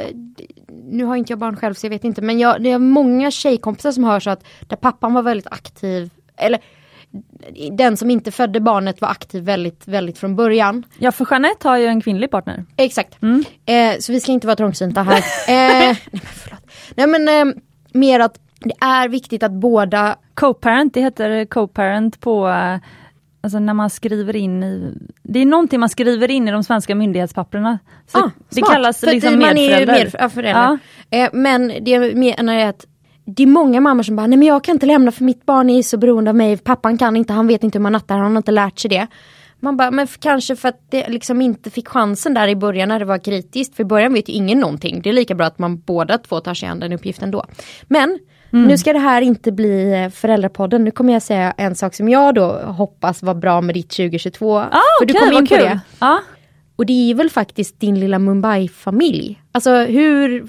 [0.67, 3.31] nu har inte jag barn själv så jag vet inte men jag, det är många
[3.31, 6.59] tjejkompisar som hör så att där pappan var väldigt aktiv, eller
[7.71, 10.83] den som inte födde barnet var aktiv väldigt, väldigt från början.
[10.97, 12.65] Ja för Jeanette har ju en kvinnlig partner.
[12.75, 13.21] Exakt.
[13.21, 13.43] Mm.
[13.65, 15.17] Eh, så vi ska inte vara trångsynta här.
[15.47, 16.61] eh, nej men, förlåt.
[16.95, 17.55] nej, men eh,
[17.93, 22.77] mer att det är viktigt att båda Co-parent, det heter co-parent på eh,
[23.41, 24.93] Alltså när man skriver in i,
[25.23, 27.79] det är någonting man skriver in i de svenska myndighetspapperna.
[28.07, 28.71] Så ah, det smart.
[28.71, 29.93] kallas liksom medförälder.
[29.93, 30.77] Är medförälder.
[31.09, 31.17] Ja.
[31.17, 32.85] Eh, men det menar jag att
[33.27, 35.69] det är många mammor som bara, nej men jag kan inte lämna för mitt barn
[35.69, 38.31] är så beroende av mig, pappan kan inte, han vet inte hur man nattar, han
[38.31, 39.07] har inte lärt sig det.
[39.59, 42.99] Man bara, men kanske för att det liksom inte fick chansen där i början när
[42.99, 43.75] det var kritiskt.
[43.75, 45.01] För i början vet ju ingen någonting.
[45.01, 47.45] Det är lika bra att man båda två tar sig an den uppgiften då.
[47.87, 48.19] Men
[48.53, 48.67] Mm.
[48.67, 50.83] Nu ska det här inte bli eh, föräldrapodden.
[50.83, 54.57] Nu kommer jag säga en sak som jag då hoppas var bra med ditt 2022.
[54.57, 55.63] Ah, för okay, du kom in på kul.
[55.63, 55.79] det.
[55.99, 56.17] Ah.
[56.75, 59.41] Och det är väl faktiskt din lilla Mumbai-familj.
[59.51, 60.47] Alltså hur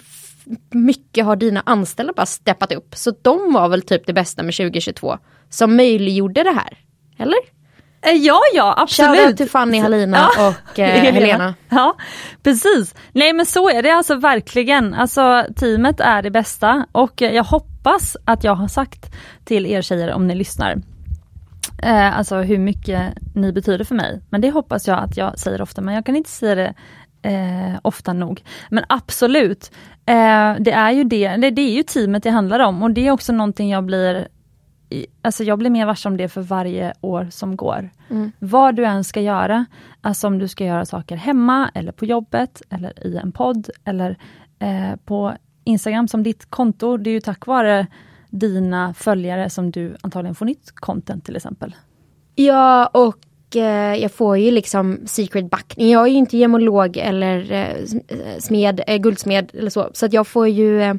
[0.71, 2.95] mycket har dina anställda bara steppat upp?
[2.95, 5.19] Så de var väl typ det bästa med 2022
[5.51, 6.79] som möjliggjorde det här?
[7.19, 7.39] Eller?
[8.03, 9.19] Eh, ja, ja absolut.
[9.19, 10.49] Shoutout till Fanny, Halina ja.
[10.49, 11.21] och eh, Helena.
[11.21, 11.55] Helena.
[11.69, 11.97] Ja,
[12.43, 12.95] precis.
[13.13, 14.95] Nej men så är det alltså verkligen.
[14.95, 20.13] Alltså teamet är det bästa och jag hoppas att jag har sagt till er tjejer
[20.13, 20.83] om ni lyssnar
[21.83, 24.21] eh, alltså hur mycket ni betyder för mig.
[24.31, 26.75] Men det hoppas jag att jag säger ofta, men jag kan inte säga det
[27.29, 28.43] eh, ofta nog.
[28.71, 29.73] Men absolut,
[30.07, 33.07] eh, det är ju det, det, det är ju teamet det handlar om och det
[33.07, 34.29] är också någonting jag blir
[35.23, 37.91] alltså jag blir mer varse om det för varje år som går.
[38.11, 38.33] Mm.
[38.39, 39.67] Vad du än ska göra,
[40.01, 44.19] alltså om du ska göra saker hemma eller på jobbet eller i en podd eller
[44.59, 46.97] eh, på Instagram som ditt konto.
[46.97, 47.87] Det är ju tack vare
[48.31, 51.75] dina följare som du antagligen får nytt content till exempel.
[52.35, 55.91] Ja och jag får ju liksom secret backning.
[55.91, 59.91] Jag är ju inte gemolog eller eh, smed, eh, guldsmed eller så.
[59.93, 60.95] Så att jag får ju eh,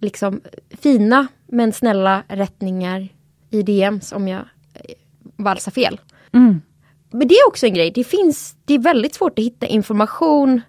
[0.00, 0.40] liksom
[0.80, 3.08] fina Men snälla rättningar
[3.50, 4.40] i DMs om jag
[4.74, 4.94] eh,
[5.36, 6.00] valsar fel.
[6.32, 6.62] Mm.
[7.10, 10.60] Men det är också en grej, det finns, det är väldigt svårt att hitta information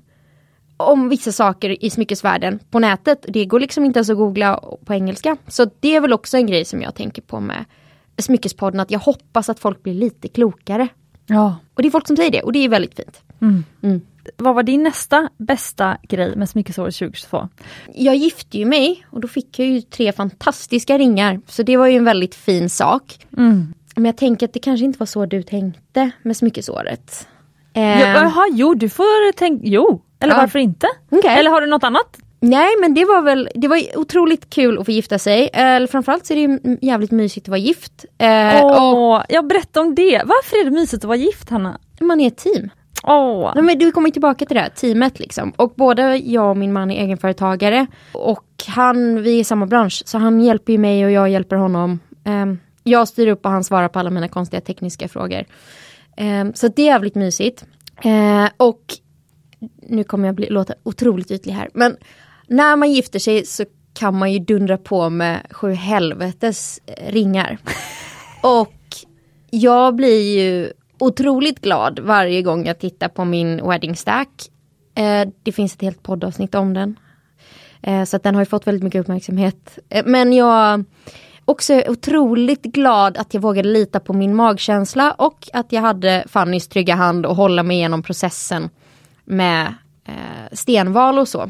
[0.77, 3.25] om vissa saker i smyckesvärlden på nätet.
[3.27, 5.37] Det går liksom inte ens att googla på engelska.
[5.47, 7.65] Så det är väl också en grej som jag tänker på med
[8.17, 10.87] Smyckespodden, att jag hoppas att folk blir lite klokare.
[11.25, 11.55] Ja.
[11.73, 13.21] Och det är folk som säger det och det är väldigt fint.
[13.41, 13.63] Mm.
[13.83, 14.01] Mm.
[14.37, 17.49] Vad var din nästa bästa grej med smyckesåret 2022?
[17.93, 21.41] Jag gifte ju mig och då fick jag ju tre fantastiska ringar.
[21.47, 23.25] Så det var ju en väldigt fin sak.
[23.37, 23.73] Mm.
[23.95, 27.27] Men jag tänker att det kanske inte var så du tänkte med smyckesåret.
[27.73, 30.01] Eh, Ja, Jaha, jo du får tänka, jo.
[30.19, 30.39] Eller Ja.
[30.41, 30.87] varför inte?
[31.09, 31.39] Okej.
[31.39, 32.17] Eller har du något annat?
[32.49, 35.49] Nej men det var väl, det var otroligt kul att få gifta sig.
[35.53, 38.05] Eller framförallt så är det ju jävligt mysigt att vara gift.
[38.17, 40.21] Eh, Åh, jag berätta om det.
[40.25, 41.79] Varför är det mysigt att vara gift Hanna?
[41.99, 42.69] och man är ett team.
[43.03, 43.51] Åh.
[43.55, 45.53] Nej, men du kommer tillbaka till det här teamet liksom.
[45.55, 47.87] Och både jag och min man är egenföretagare.
[48.11, 50.03] Och han, vi är i samma bransch.
[50.05, 51.99] Så han hjälper ju mig och jag hjälper honom.
[52.23, 55.45] Ehm, jag styr upp och han svarar på alla mina konstiga tekniska frågor.
[56.17, 57.65] Ehm, så det är jävligt mysigt.
[58.03, 58.81] Eh, och
[59.81, 61.69] nu kommer jag bli, låta otroligt ytlig här.
[61.73, 61.97] Men
[62.47, 67.57] när man gifter sig så kan man ju dundra på med sju helvetes eh, ringar.
[68.43, 68.73] och
[69.49, 74.29] jag blir ju otroligt glad varje gång jag tittar på min wedding stack.
[74.95, 76.99] Eh, det finns ett helt poddavsnitt om den.
[77.81, 79.79] Eh, så att den har ju fått väldigt mycket uppmärksamhet.
[80.05, 80.83] Men jag
[81.45, 86.23] också är otroligt glad att jag vågade lita på min magkänsla och att jag hade
[86.27, 88.69] Fannys trygga hand och hålla mig igenom processen
[89.23, 89.65] med
[90.07, 90.13] eh,
[90.51, 91.49] stenval och så.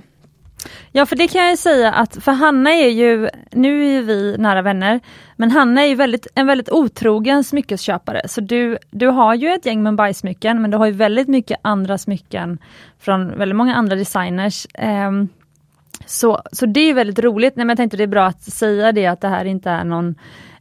[0.92, 4.02] Ja för det kan jag ju säga att för Hanna är ju, nu är ju
[4.02, 5.00] vi nära vänner,
[5.36, 8.22] men Hanna är ju väldigt, en väldigt otrogen smyckesköpare.
[8.28, 11.98] Så du, du har ju ett gäng Mumbai-smycken men du har ju väldigt mycket andra
[11.98, 12.58] smycken
[13.00, 14.68] från väldigt många andra designers.
[15.08, 15.30] Um,
[16.06, 18.92] så, så det är väldigt roligt, Nej, men jag tänkte det är bra att säga
[18.92, 20.16] det att det här inte är någon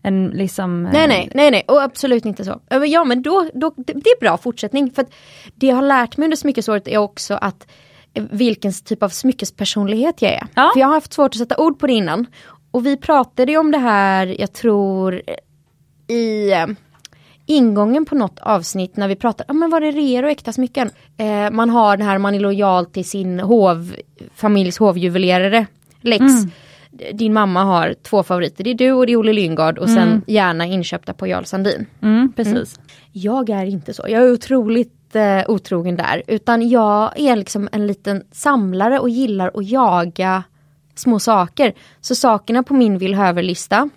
[0.04, 0.86] en liksom...
[0.86, 2.60] Eh, nej nej, nej nej, och absolut inte så.
[2.70, 4.90] Eh, ja, men då, då, det är bra fortsättning.
[4.90, 5.14] För att
[5.54, 7.66] det jag har lärt mig under smyckesåret är också att
[8.14, 10.46] vilken typ av smyckespersonlighet jag är.
[10.54, 10.70] Ja.
[10.74, 12.26] För jag har haft svårt att sätta ord på det innan.
[12.70, 15.22] Och vi pratade ju om det här, jag tror
[16.08, 16.66] i eh,
[17.46, 20.90] ingången på något avsnitt när vi pratade, ja men var det reor och äkta smycken?
[21.16, 23.94] Eh, man har det här, man är lojal till sin hov,
[24.34, 25.66] familjs hovjuvelerare,
[26.00, 26.24] Lex.
[27.12, 30.22] Din mamma har två favoriter, det är du och det är Olle Lyngard och sen
[30.26, 31.86] gärna inköpta på Jarl Sandin.
[32.02, 32.80] Mm, precis.
[33.12, 36.22] Jag är inte så, jag är otroligt eh, otrogen där.
[36.26, 40.42] Utan jag är liksom en liten samlare och gillar att jaga
[40.94, 41.74] små saker.
[42.00, 43.90] Så sakerna på min vill lista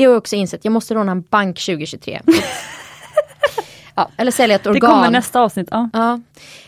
[0.00, 2.20] det har jag också insett, jag måste råna en bank 2023.
[3.94, 4.74] ja, eller sälja ett organ.
[4.74, 5.68] Det kommer nästa avsnitt.
[5.70, 5.88] Ja.
[5.92, 6.20] Ja,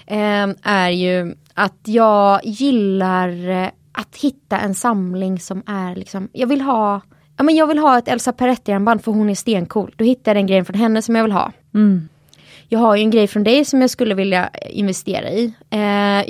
[0.07, 6.47] ehm, är ju att jag gillar eh, att hitta en samling som är liksom, jag
[6.47, 7.01] vill ha
[7.37, 9.95] Ja, men jag vill ha ett Elsa Peretti-armband för hon är stencool.
[9.97, 11.53] Då hittar jag den grejen från henne som jag vill ha.
[11.75, 12.09] Mm.
[12.73, 15.55] Jag har ju en grej från dig som jag skulle vilja investera i.
[15.71, 15.81] Eh,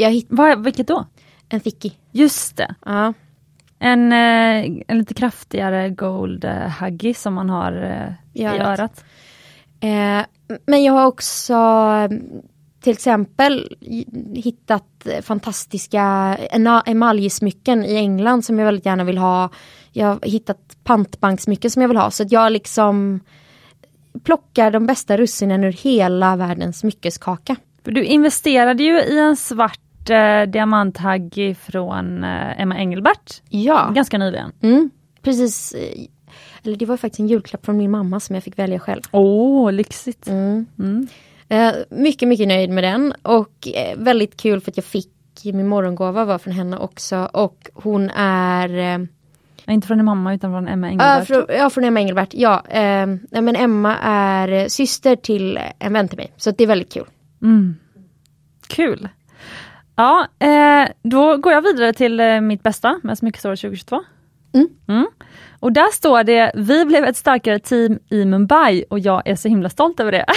[0.03, 1.07] jag hittade Vad, vilket då?
[1.49, 1.91] en Thicky.
[2.13, 2.75] Just det.
[2.85, 3.13] Ja.
[3.79, 8.79] En, eh, en lite kraftigare gold eh, huggy som man har eh, I i örat.
[8.81, 9.05] örat.
[9.81, 10.27] Eh,
[10.67, 11.57] men jag har också
[12.81, 16.37] till exempel i- hittat fantastiska
[16.87, 19.49] emaljsmycken i England som jag väldigt gärna vill ha.
[19.93, 22.11] Jag har hittat pantbanksmycken som jag vill ha.
[22.11, 23.21] Så att jag liksom
[24.25, 27.57] plockar de bästa russinen ur hela världens smyckeskaka.
[27.83, 34.53] Du investerade ju i en svart eh, diamanthuggy från eh, Emma Engelbert Ja, ganska nyligen.
[34.62, 34.90] mm,
[35.22, 35.75] precis.
[36.62, 39.03] Eller det var faktiskt en julklapp från min mamma som jag fick välja själv.
[39.11, 40.29] Åh, oh, lyxigt.
[40.29, 40.66] Mm.
[40.79, 41.09] Mm.
[41.48, 45.09] Eh, mycket, mycket nöjd med den och eh, väldigt kul för att jag fick
[45.44, 49.07] min morgongåva var från henne också och hon är eh,
[49.66, 51.27] Inte från din mamma utan från Emma Engelbert.
[51.27, 52.35] från, ja, från Emma Engelbert.
[52.35, 56.92] Ja, nej, men Emma är syster till en vän till mig så det är väldigt
[56.92, 57.07] kul.
[57.42, 57.77] Mm.
[58.68, 59.09] Kul.
[59.96, 64.01] Ja, eh, då går jag vidare till eh, mitt bästa med Smyckesåret 2022.
[64.88, 65.07] Mm.
[65.61, 69.48] Och där står det, vi blev ett starkare team i Mumbai och jag är så
[69.48, 70.25] himla stolt över det.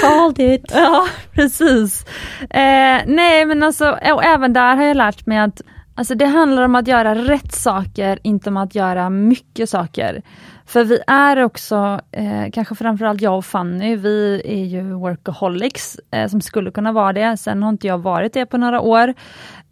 [0.00, 0.72] Called it.
[0.74, 2.06] Ja, precis.
[2.40, 5.62] Eh, nej men alltså, och även där har jag lärt mig att
[5.94, 10.22] alltså, det handlar om att göra rätt saker, inte om att göra mycket saker.
[10.66, 16.28] För vi är också, eh, kanske framförallt jag och Fanny, vi är ju workaholics eh,
[16.28, 17.36] som skulle kunna vara det.
[17.36, 19.14] Sen har inte jag varit det på några år.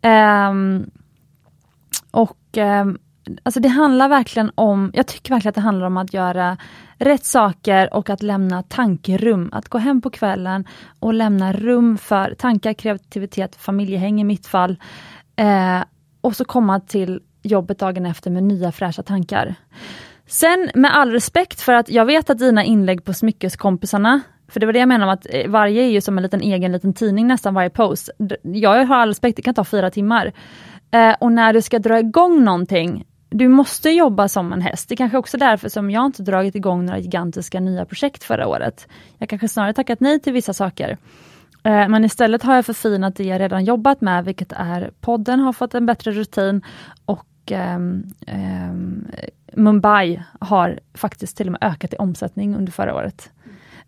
[0.02, 0.52] Eh,
[2.10, 2.86] och eh,
[3.42, 6.56] alltså det handlar verkligen om, jag tycker verkligen att det handlar om att göra
[6.98, 9.50] rätt saker och att lämna tankerum.
[9.52, 10.64] Att gå hem på kvällen
[10.98, 14.76] och lämna rum för tankar, kreativitet, familjehäng i mitt fall.
[15.36, 15.80] Eh,
[16.20, 19.54] och så komma till jobbet dagen efter med nya fräscha tankar.
[20.26, 24.66] Sen med all respekt för att jag vet att dina inlägg på smyckeskompisarna för det
[24.66, 26.94] var det jag menade om att eh, varje är ju som en liten egen liten
[26.94, 28.10] tidning nästan varje post.
[28.42, 30.32] Jag har all respekt, det kan ta fyra timmar.
[30.90, 34.88] Eh, och när du ska dra igång någonting, du måste jobba som en häst.
[34.88, 38.46] Det är kanske också därför som jag inte dragit igång några gigantiska nya projekt förra
[38.46, 38.88] året.
[39.18, 40.98] Jag kanske snarare tackat nej till vissa saker.
[41.62, 45.52] Eh, men istället har jag förfinat det jag redan jobbat med, vilket är podden har
[45.52, 46.62] fått en bättre rutin
[47.04, 49.08] och um, um,
[49.52, 53.30] Mumbai har faktiskt till och med ökat i omsättning under förra året.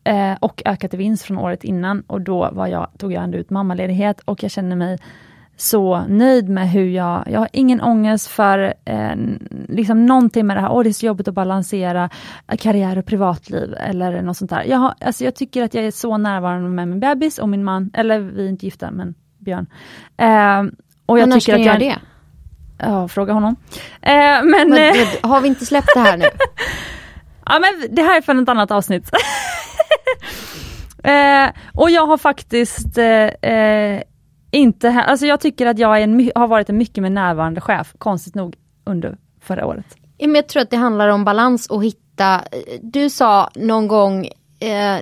[0.04, 3.38] Eh, och ökat i vinst från året innan och då var jag, tog jag ändå
[3.38, 4.98] ut mammaledighet och jag känner mig
[5.62, 9.16] så nöjd med hur jag, jag har ingen ångest för eh,
[9.68, 12.10] liksom någonting med det här, åh det är så jobbigt att balansera
[12.58, 14.64] karriär och privatliv eller något sånt där.
[14.64, 17.64] Jag, har, alltså jag tycker att jag är så närvarande med min bebis och min
[17.64, 19.66] man, eller vi är inte gifta men Björn.
[20.16, 20.62] Eh,
[21.06, 21.96] och jag men tycker att jag, det?
[22.78, 23.56] Ja, fråga honom.
[24.00, 24.76] Eh, men, men, eh,
[25.22, 26.24] men, har vi inte släppt det här nu?
[27.46, 29.10] ja men det här är för ett annat avsnitt.
[31.04, 34.02] Eh, och jag har faktiskt eh,
[34.52, 37.94] eh inte, alltså jag tycker att jag en, har varit en mycket mer närvarande chef,
[37.98, 39.86] konstigt nog, under förra året.
[40.34, 42.40] jag tror att det handlar om balans och hitta,
[42.80, 44.26] du sa någon gång
[44.60, 44.98] eh,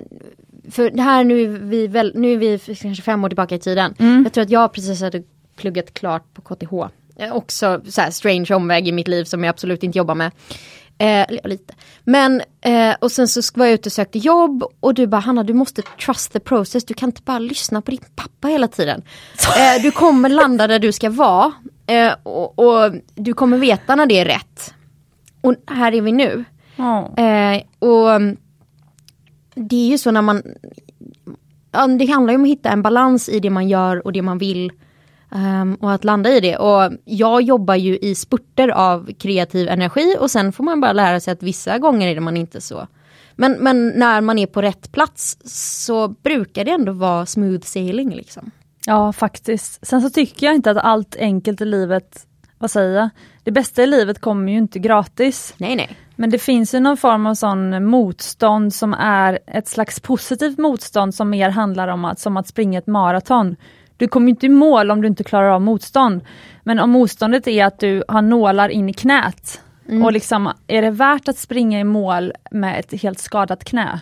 [0.71, 3.59] för det här nu är vi, väl, nu är vi kanske fem år tillbaka i
[3.59, 3.95] tiden.
[3.99, 4.23] Mm.
[4.23, 5.23] Jag tror att jag precis hade
[5.55, 6.73] pluggat klart på KTH.
[7.15, 10.31] Eh, också så här strange omväg i mitt liv som jag absolut inte jobbar med.
[11.01, 11.73] Eh, lite.
[12.03, 15.43] Men, eh, och sen så var jag ute och sökte jobb och du bara Hanna
[15.43, 19.01] du måste trust the process, du kan inte bara lyssna på din pappa hela tiden.
[19.57, 21.51] Eh, du kommer landa där du ska vara
[21.87, 24.73] eh, och, och, du kommer veta när det är rätt.
[25.41, 26.43] Och här är vi nu.
[26.77, 27.03] Mm.
[27.79, 28.37] och
[29.55, 30.43] det är ju så när man,
[31.99, 34.37] det handlar ju om att hitta en balans i det man gör och det man
[34.37, 34.71] vill
[35.35, 36.57] Um, och att landa i det.
[36.57, 41.19] Och jag jobbar ju i spurter av kreativ energi och sen får man bara lära
[41.19, 42.87] sig att vissa gånger är det man inte så.
[43.35, 48.15] Men, men när man är på rätt plats så brukar det ändå vara smooth sailing
[48.15, 48.51] liksom.
[48.85, 49.87] Ja faktiskt.
[49.87, 52.25] Sen så tycker jag inte att allt enkelt i livet,
[52.57, 53.09] vad säger jag?
[53.43, 55.53] Det bästa i livet kommer ju inte gratis.
[55.57, 55.97] Nej nej.
[56.15, 61.15] Men det finns ju någon form av sån motstånd som är ett slags positivt motstånd
[61.15, 63.55] som mer handlar om att, som att springa ett maraton.
[64.01, 66.21] Du kommer inte i mål om du inte klarar av motstånd.
[66.63, 70.05] Men om motståndet är att du har nålar in i knät mm.
[70.05, 73.99] och liksom, är det värt att springa i mål med ett helt skadat knä?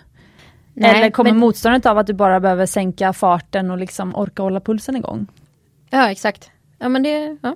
[0.74, 1.40] Nej, Eller kommer men...
[1.40, 5.28] motståndet av att du bara behöver sänka farten och liksom orka hålla pulsen igång?
[5.90, 6.52] Ja exakt.
[6.78, 7.56] Ja men det, ja.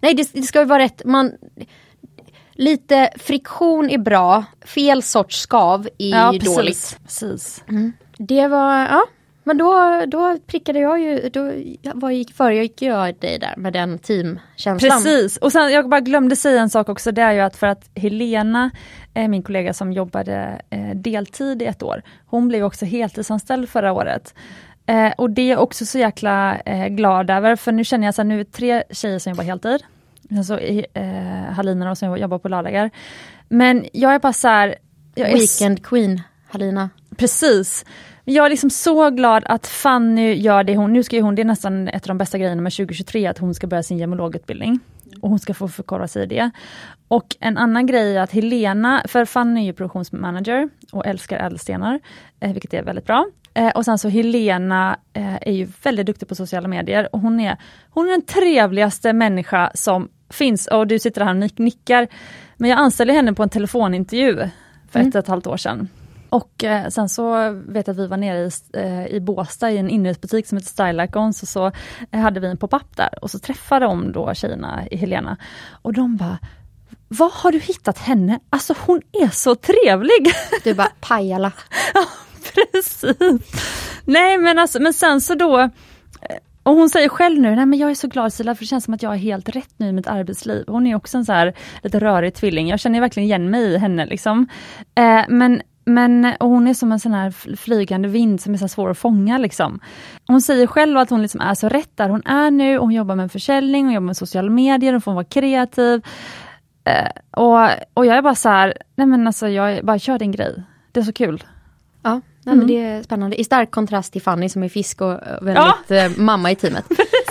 [0.00, 1.32] Nej det, det ska ju vara rätt, man
[2.52, 6.98] Lite friktion är bra, fel sorts skav är ja, precis, dåligt.
[7.02, 7.64] Precis.
[7.68, 7.92] Mm.
[8.18, 9.02] Det var, ja
[9.44, 11.52] men då, då prickade jag ju, då
[11.94, 14.78] vad gick, föregick jag dig där med den teamkänslan.
[14.78, 17.66] Precis, och sen jag bara glömde säga en sak också, det är ju att för
[17.66, 18.70] att Helena,
[19.14, 23.92] eh, min kollega som jobbade eh, deltid i ett år, hon blev också heltidsanställd förra
[23.92, 24.34] året.
[24.86, 28.20] Eh, och det är jag också så jäkla eh, glad över, för nu känner jag
[28.20, 29.82] att nu är tre tjejer som jobbar heltid.
[30.28, 32.90] Sen så eh, Halina som jobbar på lördagar.
[33.48, 34.74] Men jag är bara så här,
[35.14, 36.90] Weekend Queen, Halina.
[37.16, 37.84] Precis.
[38.24, 41.46] Jag är liksom så glad att Fanny gör det hon, nu ska hon, det är
[41.46, 44.80] nästan ett av de bästa grejerna med 2023, att hon ska börja sin gemologutbildning.
[45.20, 46.50] Och hon ska få förkovra sig i det.
[47.08, 52.00] Och en annan grej är att Helena, för Fanny är ju produktionsmanager och älskar ädelstenar,
[52.40, 53.26] eh, vilket är väldigt bra.
[53.54, 57.40] Eh, och sen så Helena eh, är ju väldigt duktig på sociala medier och hon
[57.40, 57.56] är,
[57.90, 60.66] hon är den trevligaste människa som finns.
[60.66, 62.08] Och du sitter här och nickar.
[62.56, 64.36] Men jag anställde henne på en telefonintervju
[64.90, 65.08] för mm.
[65.08, 65.88] ett och ett halvt år sedan.
[66.32, 69.78] Och eh, sen så vet jag att vi var nere i, eh, i Båstad i
[69.78, 71.72] en inredningsbutik som heter Style Icons och så
[72.12, 75.36] hade vi en pop-up där och så träffade de då tjejerna i Helena
[75.82, 76.38] och de bara
[77.08, 78.40] Var har du hittat henne?
[78.50, 80.32] Alltså hon är så trevlig!
[80.64, 81.52] Du bara Pajala.
[81.94, 82.04] ja
[82.54, 83.04] precis.
[84.04, 85.70] Nej men alltså men sen så då eh,
[86.62, 88.84] och hon säger själv nu, nej men jag är så glad Sila för det känns
[88.84, 90.64] som att jag är helt rätt nu i mitt arbetsliv.
[90.66, 93.78] Hon är också en så här lite rörig tvilling, jag känner verkligen igen mig i
[93.78, 94.48] henne liksom.
[94.94, 98.90] Eh, men men hon är som en sån här flygande vind som är så svår
[98.90, 99.38] att fånga.
[99.38, 99.80] Liksom.
[100.26, 102.78] Hon säger själv att hon liksom är så rätt där hon är nu.
[102.78, 106.06] Hon jobbar med försäljning, hon jobbar med sociala medier, hon får vara kreativ.
[106.84, 110.32] Eh, och, och jag är bara så här, nej men alltså jag bara kör din
[110.32, 110.62] grej.
[110.92, 111.44] Det är så kul.
[112.02, 112.58] Ja, nej, mm.
[112.58, 113.40] men det är spännande.
[113.40, 115.96] I stark kontrast till Fanny som är fisk och väldigt ja.
[115.96, 116.84] Eh, mamma i teamet.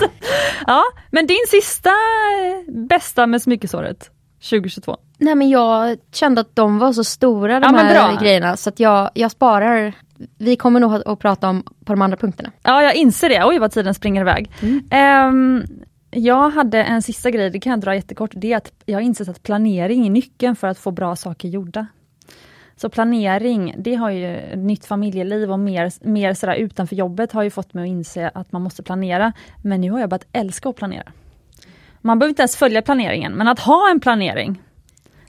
[0.68, 4.12] ja, men din sista eh, bästa med smyckesåret?
[4.50, 4.98] 2022?
[5.18, 8.80] Nej men jag kände att de var så stora de ja, här grejerna så att
[8.80, 9.94] jag, jag sparar
[10.38, 12.52] vi kommer nog att prata om på de andra punkterna.
[12.64, 14.52] Ja jag inser det, oj vad tiden springer iväg.
[14.62, 15.28] Mm.
[15.28, 15.68] Um,
[16.12, 19.02] Jag hade en sista grej, det kan jag dra jättekort, det är att jag har
[19.02, 21.88] insett att planering är nyckeln för att få bra saker gjorda.
[22.76, 27.50] Så planering, det har ju nytt familjeliv och mer, mer sådär utanför jobbet har ju
[27.50, 29.34] fått mig att inse att man måste planera.
[29.64, 31.12] Men nu har jag börjat älska att planera.
[32.02, 34.62] Man behöver inte ens följa planeringen, men att ha en planering,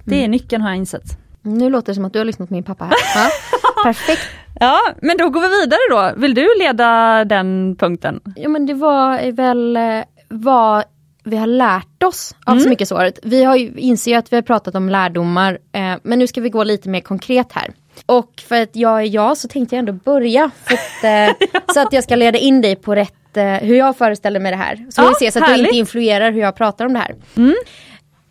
[0.04, 0.30] det är mm.
[0.30, 1.18] nyckeln har jag insett.
[1.42, 2.94] Nu låter det som att du har lyssnat på min pappa här.
[3.14, 3.30] Ja,
[3.84, 4.22] perfekt.
[4.60, 6.20] Ja, men då går vi vidare då.
[6.20, 8.20] Vill du leda den punkten?
[8.36, 10.84] Ja men det var väl eh, vad
[11.24, 12.62] vi har lärt oss av mm.
[12.62, 13.18] så mycket såret.
[13.22, 16.50] Vi har ju, inser att vi har pratat om lärdomar, eh, men nu ska vi
[16.50, 17.72] gå lite mer konkret här.
[18.06, 21.10] Och för att jag är jag så tänkte jag ändå börja att, eh,
[21.52, 21.60] ja.
[21.74, 24.58] så att jag ska leda in dig på rätt, eh, hur jag föreställer mig det
[24.58, 24.86] här.
[24.90, 27.14] Så ja, vi ser så att du inte influerar hur jag pratar om det här.
[27.36, 27.54] Mm.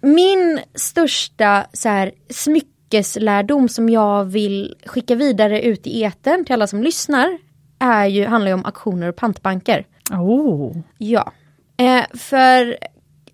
[0.01, 6.67] Min största så här, smyckeslärdom som jag vill skicka vidare ut i eten till alla
[6.67, 7.37] som lyssnar
[7.79, 9.85] är ju, handlar ju om auktioner och pantbanker.
[10.11, 10.77] Oh.
[10.97, 11.31] Ja.
[11.77, 12.77] Eh, för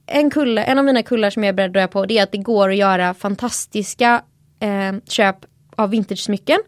[0.05, 2.31] en kulle, en av mina kullar som jag är beredd att på det är att
[2.31, 4.21] det går att göra fantastiska
[4.59, 5.35] eh, köp
[5.75, 6.59] av vintage-smycken.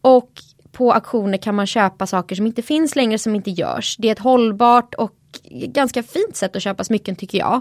[0.00, 0.30] Och
[0.76, 3.96] på auktioner kan man köpa saker som inte finns längre, som inte görs.
[3.98, 5.14] Det är ett hållbart och
[5.50, 7.60] ganska fint sätt att köpa smycken tycker jag.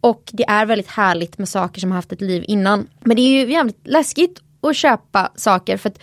[0.00, 2.88] Och det är väldigt härligt med saker som har haft ett liv innan.
[3.00, 5.98] Men det är ju jävligt läskigt att köpa saker för att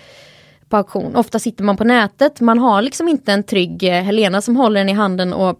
[0.69, 1.15] på auktion.
[1.15, 4.79] Ofta sitter man på nätet, man har liksom inte en trygg eh, Helena som håller
[4.79, 5.59] den i handen och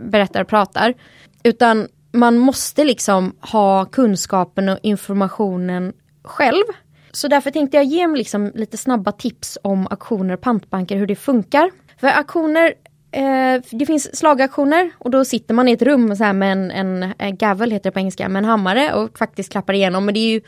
[0.00, 0.94] berättar och pratar.
[1.42, 6.64] Utan man måste liksom ha kunskapen och informationen själv.
[7.12, 11.16] Så därför tänkte jag ge liksom lite snabba tips om auktioner och pantbanker, hur det
[11.16, 11.70] funkar.
[12.00, 12.74] För auktioner,
[13.10, 16.70] eh, det finns slagaktioner och då sitter man i ett rum så här med en,
[16.70, 20.04] en, en gavel, heter det på engelska, med en hammare och faktiskt klappar igenom.
[20.04, 20.40] Men det är ju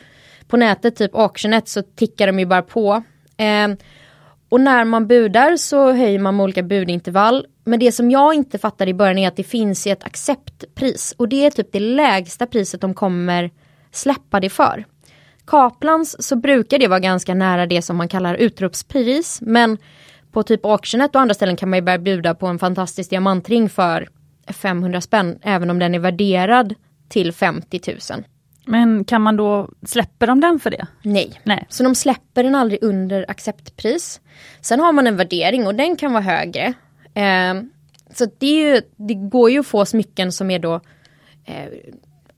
[0.47, 3.03] på nätet, typ auctionet, så tickar de ju bara på.
[3.37, 3.67] Eh,
[4.49, 7.45] och när man budar så höjer man med olika budintervall.
[7.63, 11.13] Men det som jag inte fattade i början är att det finns ett acceptpris.
[11.17, 13.51] Och det är typ det lägsta priset de kommer
[13.91, 14.85] släppa det för.
[15.47, 19.41] Kaplans så brukar det vara ganska nära det som man kallar utropspris.
[19.41, 19.77] Men
[20.31, 23.69] på typ auctionet och andra ställen kan man ju börja bjuda på en fantastisk diamantring
[23.69, 24.07] för
[24.47, 25.39] 500 spänn.
[25.41, 26.75] Även om den är värderad
[27.09, 27.81] till 50
[28.11, 28.23] 000.
[28.65, 30.87] Men kan man då, släpper de den för det?
[31.01, 31.41] Nej.
[31.43, 31.65] Nej.
[31.69, 34.21] Så de släpper den aldrig under acceptpris.
[34.61, 36.73] Sen har man en värdering och den kan vara högre.
[37.13, 37.53] Eh,
[38.13, 40.73] så det, ju, det, går ju att få smycken som är då
[41.45, 41.69] eh,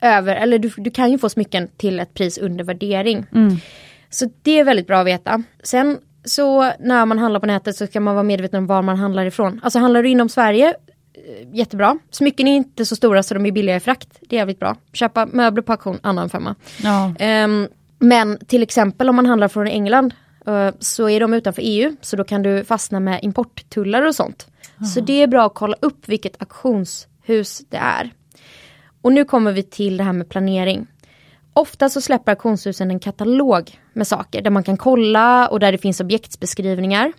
[0.06, 3.26] över, eller du, du, kan ju få smycken till ett pris under värdering.
[3.34, 3.58] Mm.
[4.10, 5.44] Så det är väldigt bra att veta.
[5.64, 8.98] Sen så när man handlar på nätet så ska man vara medveten om var man
[8.98, 9.60] handlar ifrån.
[9.64, 10.74] Alltså handlar du inom Sverige
[11.16, 11.98] Eh, jättebra.
[12.12, 14.10] Smycken är inte så stora så de är billiga i frakt.
[14.22, 14.76] Det är jävligt bra.
[14.94, 16.56] Köpa möbler på auktion, annan femma.
[16.84, 17.14] Ja.
[17.44, 17.68] Um,
[18.00, 20.14] men till exempel om man handlar från England
[20.48, 24.48] uh, så är de utanför EU så då kan du fastna med importtullar och sånt.
[24.78, 24.86] Mm.
[24.86, 28.12] Så det är bra att kolla upp vilket auktionshus det är.
[29.06, 30.88] Och nu kommer vi till det här med planering.
[31.54, 35.78] Ofta så släpper auktionshusen en katalog med saker där man kan kolla och där det
[35.78, 37.14] finns objektsbeskrivningar.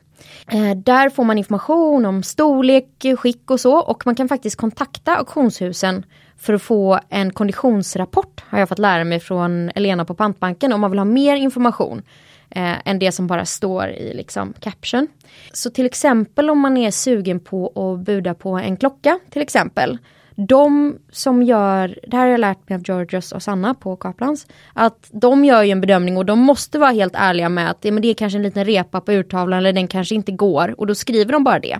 [0.51, 5.17] Eh, där får man information om storlek, skick och så och man kan faktiskt kontakta
[5.17, 6.05] auktionshusen
[6.37, 10.81] för att få en konditionsrapport har jag fått lära mig från Elena på Pantbanken om
[10.81, 12.03] man vill ha mer information
[12.51, 15.09] eh, än det som bara står i liksom caption.
[15.53, 19.99] Så till exempel om man är sugen på att buda på en klocka till exempel
[20.37, 24.47] de som gör, det här har jag lärt mig av Georgios och Sanna på Kaplans,
[24.73, 27.93] att de gör ju en bedömning och de måste vara helt ärliga med att ja,
[27.93, 30.87] men det är kanske en liten repa på urtavlan eller den kanske inte går och
[30.87, 31.79] då skriver de bara det.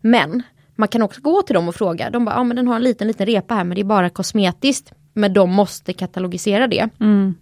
[0.00, 0.42] Men
[0.76, 2.82] man kan också gå till dem och fråga, de bara, ja men den har en
[2.82, 4.92] liten liten repa här men det är bara kosmetiskt.
[5.12, 6.88] Men de måste katalogisera det.
[7.00, 7.34] Mm.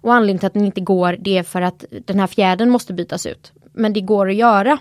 [0.00, 2.92] Och anledningen till att den inte går det är för att den här fjädern måste
[2.92, 3.52] bytas ut.
[3.72, 4.78] Men det går att göra.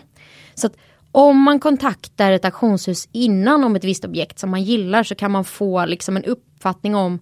[0.56, 0.78] Så att
[1.16, 5.32] om man kontaktar ett auktionshus innan om ett visst objekt som man gillar så kan
[5.32, 7.20] man få liksom en uppfattning om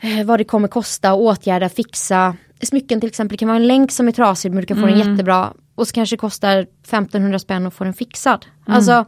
[0.00, 2.36] eh, vad det kommer kosta, åtgärda, fixa.
[2.62, 4.98] Smycken till exempel kan vara en länk som är trasig men du kan få mm.
[4.98, 5.52] den jättebra.
[5.74, 8.46] Och så kanske det kostar 1500 spänn att få den fixad.
[8.66, 8.76] Mm.
[8.76, 9.04] Alltså,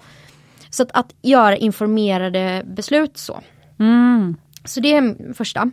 [0.70, 3.40] så att, att göra informerade beslut så.
[3.78, 4.36] Mm.
[4.64, 5.70] Så det är första.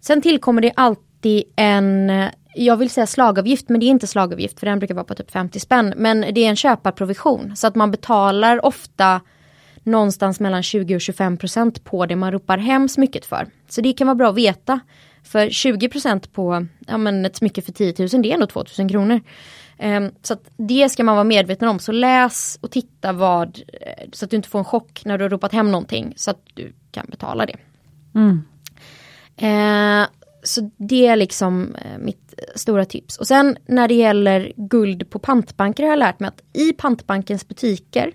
[0.00, 2.10] Sen tillkommer det alltid en
[2.54, 5.30] jag vill säga slagavgift men det är inte slagavgift för den brukar vara på typ
[5.30, 5.94] 50 spänn.
[5.96, 9.20] Men det är en köparprovision så att man betalar ofta
[9.82, 13.46] någonstans mellan 20 och 25 procent på det man ropar hem smycket för.
[13.68, 14.80] Så det kan vara bra att veta.
[15.24, 18.64] För 20 procent på ja, men ett smycke för 10 000 det är ändå 2
[18.78, 19.20] 000 kronor.
[19.78, 21.78] Um, så att det ska man vara medveten om.
[21.78, 25.24] Så läs och titta vad, eh, så att du inte får en chock när du
[25.24, 27.56] har ropat hem någonting så att du kan betala det.
[28.14, 28.42] Mm.
[29.42, 30.08] Uh,
[30.42, 33.16] så det är liksom eh, mitt stora tips.
[33.18, 37.48] Och sen när det gäller guld på pantbanker har jag lärt mig att i pantbankens
[37.48, 38.12] butiker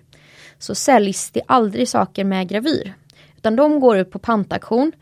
[0.58, 2.94] så säljs det aldrig saker med gravyr.
[3.36, 4.92] utan de går ut på pantaktion.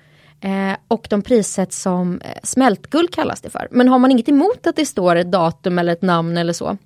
[0.41, 3.69] Eh, och de prissätts som eh, smältguld kallas det för.
[3.71, 6.77] Men har man inget emot att det står ett datum eller ett namn eller så.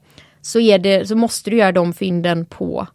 [0.41, 2.87] Så, är det, så måste du göra de fynden på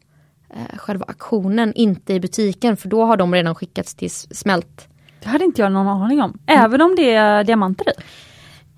[0.49, 4.87] eh, själva auktionen, inte i butiken för då har de redan skickats till smält.
[5.21, 7.93] Det hade inte jag någon aning om, även om det är diamanter i.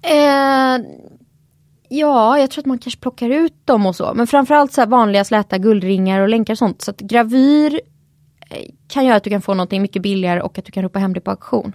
[0.02, 0.86] Eh,
[1.89, 4.14] ja, jag tror att man kanske plockar ut dem och så.
[4.14, 6.82] Men framförallt så vanliga släta guldringar och länkar och sånt.
[6.82, 7.82] Så att gravyr
[8.50, 11.00] eh, kan göra att du kan få någonting mycket billigare och att du kan ropa
[11.00, 11.74] hem det på auktion.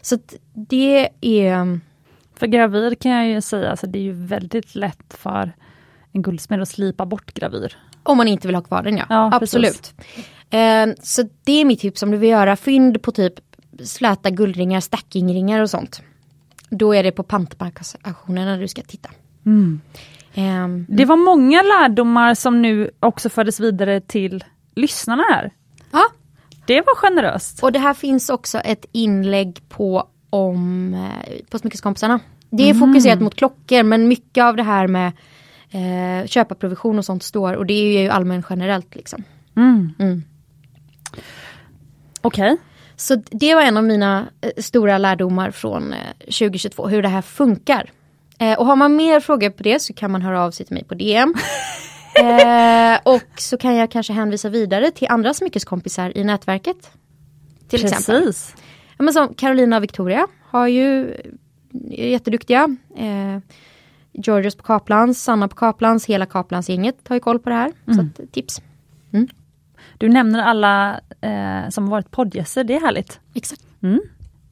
[0.00, 1.80] Så att det är...
[2.34, 5.52] För gravyr kan jag ju säga, alltså det är ju väldigt lätt för
[6.12, 7.76] en guldsmed att slipa bort gravyr.
[8.02, 9.94] Om man inte vill ha kvar den ja, Ja, absolut.
[10.50, 13.34] Eh, så det är mitt tips om du vill göra fynd på typ
[13.84, 16.02] släta guldringar, stackingringar och sånt.
[16.70, 19.10] Då är det på pantmarksauktionerna du ska titta.
[20.34, 24.44] Ehm, Det var många lärdomar som nu också fördes vidare till
[24.74, 25.52] lyssnarna här.
[25.90, 26.02] ja,
[26.66, 27.62] Det var generöst.
[27.62, 32.20] och det här finns också ett inlägg på om eh, på Smyckeskompisarna.
[32.50, 35.12] Det är fokuserat mot klockor men mycket av det här med
[35.70, 39.24] eh, köparprovision och sånt står och det är ju allmän generellt liksom.
[39.56, 39.92] Mm.
[39.98, 40.22] Mm.
[42.20, 42.56] Okej.
[43.02, 47.22] Så det var en av mina eh, stora lärdomar från eh, 2022, hur det här
[47.22, 47.90] funkar.
[48.38, 50.74] Eh, och har man mer frågor på det så kan man höra av sig till
[50.74, 51.34] mig på DM.
[52.16, 56.90] eh, och så kan jag kanske hänvisa vidare till andra smyckeskompisar i nätverket.
[57.68, 58.26] Till exempel.
[58.26, 58.54] Precis.
[58.98, 61.14] Ja, men som Carolina och Victoria har ju,
[61.90, 62.76] är jätteduktiga.
[62.96, 63.38] Eh,
[64.12, 67.72] Georgios på Kaplans, Sanna på Kaplans, hela Kaplans-gänget har ju koll på det här.
[67.94, 68.62] Så att, tips.
[70.02, 73.20] Du nämner alla eh, som varit poddgäster, det är härligt.
[73.34, 73.62] Exakt.
[73.82, 74.00] Mm.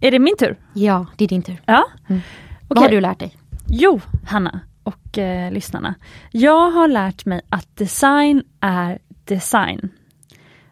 [0.00, 0.56] Är det min tur?
[0.74, 1.62] Ja, det är din tur.
[1.66, 1.84] Ja.
[2.06, 2.20] Vad
[2.68, 2.82] Okej.
[2.82, 3.36] har du lärt dig?
[3.68, 5.94] Jo, Hanna och eh, lyssnarna.
[6.30, 9.88] Jag har lärt mig att design är design.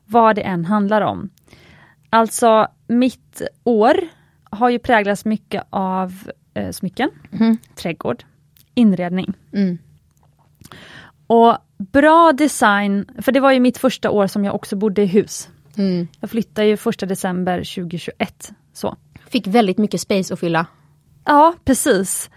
[0.05, 1.31] Vad det än handlar om.
[2.11, 3.97] Alltså, mitt år
[4.51, 7.59] har ju präglats mycket av eh, smycken, Mhm.
[7.74, 8.24] trädgård,
[8.74, 9.33] inredning.
[9.53, 9.79] Mm.
[11.26, 15.07] Och bra design, för det var ju mitt första år som jag också bodde i
[15.07, 15.49] hus.
[15.76, 16.09] Mm.
[16.20, 18.53] Jag flyttade ju första december 2021.
[18.72, 18.97] Så.
[19.29, 20.66] Fick väldigt mycket space att fylla.
[21.24, 22.31] Ja, precis.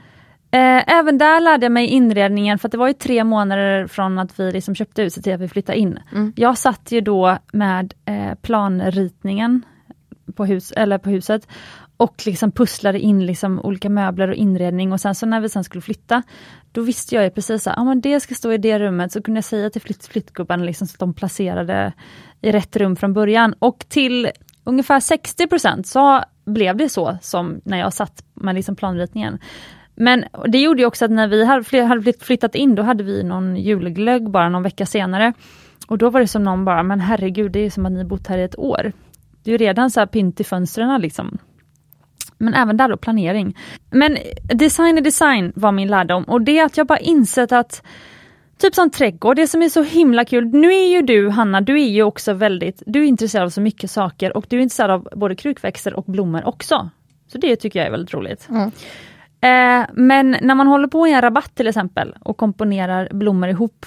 [0.51, 4.39] Eh, även där lärde jag mig inredningen, för det var ju tre månader från att
[4.39, 5.99] vi liksom köpte huset till att vi flyttade in.
[6.11, 6.33] Mm.
[6.35, 9.65] Jag satt ju då med eh, planritningen
[10.35, 11.47] på, hus, eller på huset
[12.01, 15.63] och liksom pusslade in liksom olika möbler och inredning och sen så när vi sen
[15.63, 16.23] skulle flytta,
[16.71, 19.37] då visste jag ju precis att ah, det ska stå i det rummet, så kunde
[19.37, 21.93] jag säga till flytt, flyttgubbarna liksom, så att de placerade
[22.41, 23.55] i rätt rum från början.
[23.59, 24.29] Och till
[24.63, 29.39] ungefär 60% så blev det så som när jag satt med liksom planritningen.
[29.95, 31.45] Men det gjorde ju också att när vi
[31.85, 35.33] hade flyttat in, då hade vi någon julglögg bara någon vecka senare.
[35.87, 38.27] Och då var det som någon bara, men herregud, det är som att ni bott
[38.27, 38.91] här i ett år.
[39.43, 41.37] Det är ju redan så här pynt i fönstren liksom.
[42.41, 43.57] Men även där då planering.
[43.89, 47.83] Men design är design var min lärdom och det är att jag bara insett att
[48.57, 50.45] Typ som trädgård, det som är så himla kul.
[50.45, 53.61] Nu är ju du Hanna, du är ju också väldigt, du är intresserad av så
[53.61, 56.89] mycket saker och du är intresserad av både krukväxter och blommor också.
[57.27, 58.47] Så det tycker jag är väldigt roligt.
[58.49, 58.71] Mm.
[59.41, 63.85] Eh, men när man håller på i en rabatt till exempel och komponerar blommor ihop.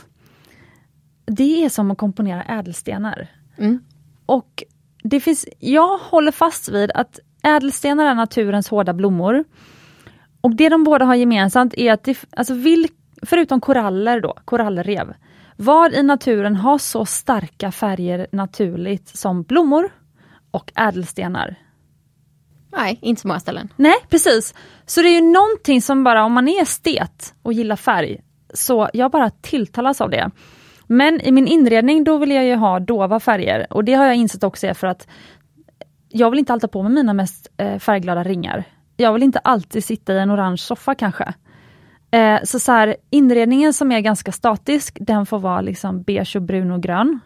[1.24, 3.28] Det är som att komponera ädelstenar.
[3.58, 3.80] Mm.
[4.26, 4.64] Och
[5.02, 9.44] det finns, jag håller fast vid att ädelstenar är naturens hårda blommor.
[10.40, 12.88] Och det de båda har gemensamt är att, det, alltså vil,
[13.22, 15.14] förutom koraller då, korallrev,
[15.56, 19.90] vad i naturen har så starka färger naturligt som blommor
[20.50, 21.56] och ädelstenar?
[22.76, 23.68] Nej, inte så många ställen.
[23.76, 24.54] Nej, precis.
[24.86, 28.20] Så det är ju någonting som bara, om man är estet och gillar färg,
[28.54, 30.30] så jag bara tilltalas av det.
[30.86, 34.16] Men i min inredning då vill jag ju ha dova färger och det har jag
[34.16, 35.08] insett också är för att
[36.16, 38.64] jag vill inte alltid ha på mig mina mest eh, färgglada ringar.
[38.96, 41.34] Jag vill inte alltid sitta i en orange soffa kanske.
[42.10, 46.42] Eh, så, så här, inredningen som är ganska statisk, den får vara liksom beige och
[46.42, 47.20] brun och grön.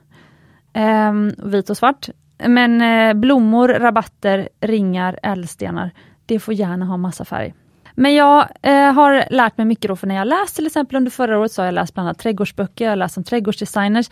[0.72, 1.12] Eh,
[1.44, 2.08] vit och svart.
[2.46, 5.90] Men eh, blommor, rabatter, ringar, ädelstenar,
[6.26, 7.54] det får gärna ha massa färg.
[7.94, 11.10] Men jag eh, har lärt mig mycket då, för när jag läst till exempel under
[11.10, 14.10] förra året så har jag läst bland annat trädgårdsböcker, jag har läst om trädgårdsdesigners.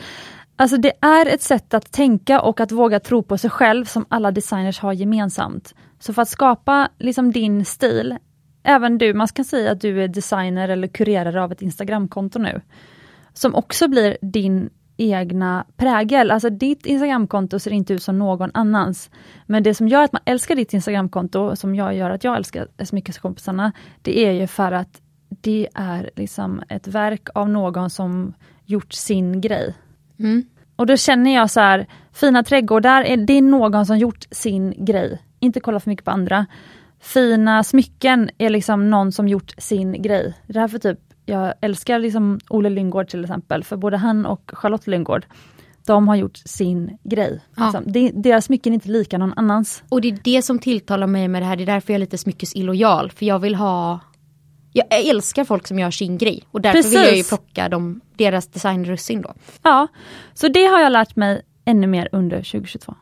[0.57, 4.07] Alltså det är ett sätt att tänka och att våga tro på sig själv som
[4.09, 5.75] alla designers har gemensamt.
[5.99, 8.17] Så för att skapa liksom din stil,
[8.63, 12.61] även du, man kan säga att du är designer eller kurerare av ett Instagramkonto nu,
[13.33, 16.31] som också blir din egna prägel.
[16.31, 19.11] Alltså ditt Instagramkonto ser inte ut som någon annans.
[19.47, 22.69] Men det som gör att man älskar ditt Instagramkonto, som jag gör att jag älskar
[22.85, 28.35] Smyckeskompisarna, det är ju för att det är liksom ett verk av någon som
[28.65, 29.75] gjort sin grej.
[30.19, 30.45] Mm.
[30.77, 34.85] Och då känner jag så här, fina trädgårdar, är, det är någon som gjort sin
[34.85, 35.23] grej.
[35.41, 36.47] Inte kolla för mycket på andra.
[37.01, 40.35] Fina smycken är liksom någon som gjort sin grej.
[40.47, 44.51] Det här för typ, jag älskar liksom Olle Lyngård till exempel, för både han och
[44.55, 45.27] Charlotte Lyngård,
[45.87, 47.41] de har gjort sin grej.
[47.57, 47.65] Ja.
[47.65, 47.93] Liksom.
[47.93, 49.83] Det, deras smycken är inte lika någon annans.
[49.89, 52.01] Och det är det som tilltalar mig med det här, det är därför jag är
[52.01, 53.11] lite smyckesillojal.
[53.11, 54.01] För jag vill ha
[54.91, 57.29] jag älskar folk som gör sin grej och därför vill jag ju Precis.
[57.29, 59.35] plocka dem, deras designrussin då.
[59.63, 59.87] Ja,
[60.35, 62.95] så det har jag lärt mig ännu mer under 2022.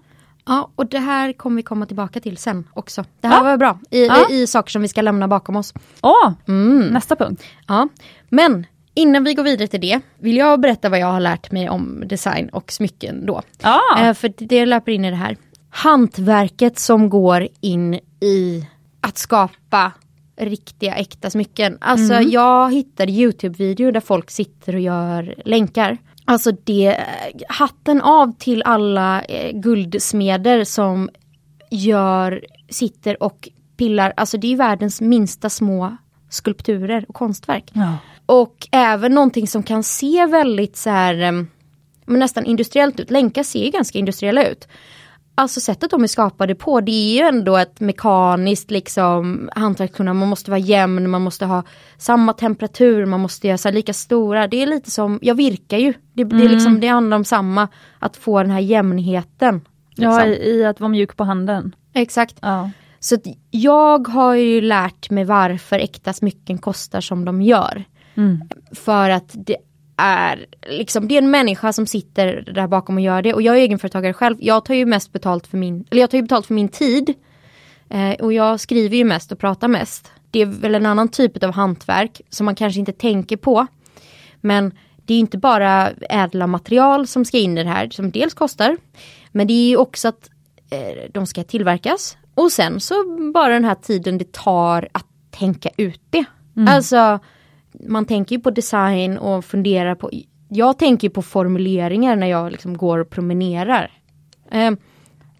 [0.47, 3.05] Ja, och det här kommer vi komma tillbaka till sen också.
[3.21, 3.43] Det här Ja.
[3.43, 4.29] var bra, i, Ja.
[4.31, 5.75] i saker som vi ska lämna bakom oss.
[6.03, 6.87] Åh, Mm.
[6.89, 7.43] nästa punkt.
[7.69, 7.89] Ja,
[8.29, 11.69] men innan vi går vidare till det vill jag berätta vad jag har lärt mig
[11.69, 13.43] om design och smycken då.
[13.63, 15.37] Ja, Eh, för det löper in i det här.
[15.71, 18.67] Hantverket som går in i
[19.01, 19.93] att skapa
[20.37, 21.79] riktiga äkta smycken.
[21.81, 25.99] Alltså jag hittade Youtube-videor där folk sitter och gör länkar.
[26.25, 26.97] Alltså det,
[27.49, 31.11] hatten av till alla eh, guldsmeder som
[31.71, 35.97] gör, sitter och pillar, alltså det är världens minsta små
[36.31, 37.71] skulpturer och konstverk.
[37.73, 37.97] ja.
[38.27, 41.17] Och även någonting som kan se väldigt så här,
[42.07, 43.11] men nästan industriellt ut.
[43.11, 44.69] Länkar ser ju ganska industriella ut.
[45.37, 50.21] Alltså sättet de är skapade på, det är ju ändå ett mekaniskt liksom hantverkskunnande.
[50.21, 51.63] Man måste vara jämn, man måste ha
[51.99, 54.47] samma temperatur, man måste göra så lika stora.
[54.47, 55.95] Det är lite som, jag virkar ju.
[56.13, 57.69] Det, det, är liksom, det handlar om samma,
[57.99, 59.61] att få den här jämnheten.
[59.95, 60.45] ja liksom.
[60.45, 61.75] i, i att vara mjuk på handen.
[61.95, 62.37] Exakt.
[62.41, 62.71] Ja.
[63.01, 63.17] Så
[63.51, 67.85] jag har ju lärt mig varför äkta smycken kostar som de gör.
[68.15, 68.41] Mm.
[68.73, 69.57] För att det
[69.97, 73.35] är liksom, det är en människa som sitter där bakom och gör det.
[73.35, 74.37] Och jag är egenföretagare själv.
[74.41, 77.15] Jag tar ju mest betalt för min, eller jag tar ju betalt för min tid.
[77.89, 80.13] Eh, och jag skriver ju mest och pratar mest.
[80.31, 83.67] Det är väl en annan typ av hantverk som man kanske inte tänker på.
[84.41, 84.73] Men
[85.07, 88.77] det är inte bara ädla material som ska in i det här, som dels kostar.
[89.33, 90.31] Men det är ju också att
[90.71, 92.17] eh, de ska tillverkas.
[92.35, 92.95] Och sen så
[93.35, 96.25] bara den här tiden det tar att tänka ut det.
[96.69, 97.19] Alltså
[97.81, 100.11] man tänker ju på design och funderar på,
[100.49, 103.91] jag tänker på formuleringar när jag liksom går och promenerar.
[104.51, 104.71] Eh,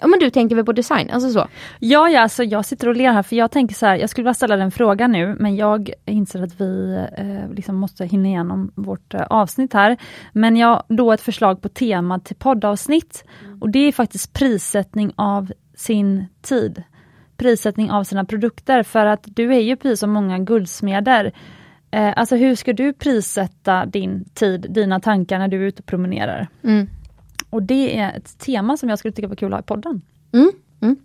[0.01, 1.49] ja men du tänker väl på design, alltså så.
[1.79, 4.23] Ja, ja alltså jag sitter och ler här för jag tänker så här, jag skulle
[4.23, 8.73] vilja ställa den frågan nu men jag inser att vi eh, liksom måste hinna igenom
[8.75, 9.97] vårt eh, avsnitt här.
[10.33, 13.25] Men jag då ett förslag på tema till poddavsnitt
[13.61, 16.83] och det är faktiskt prissättning av sin tid.
[17.37, 21.33] Prissättning av sina produkter för att du är ju precis som många guldsmeder.
[21.95, 25.87] Eh, alltså hur ska du prissätta din tid, dina tankar när du är ute och
[25.87, 26.49] promenerar?
[26.65, 26.89] Mm.
[27.51, 30.03] Och det är ett tema som jag skulle tycka var kul att ha i podden.
[30.33, 30.53] Mm.
[30.81, 30.97] Mm.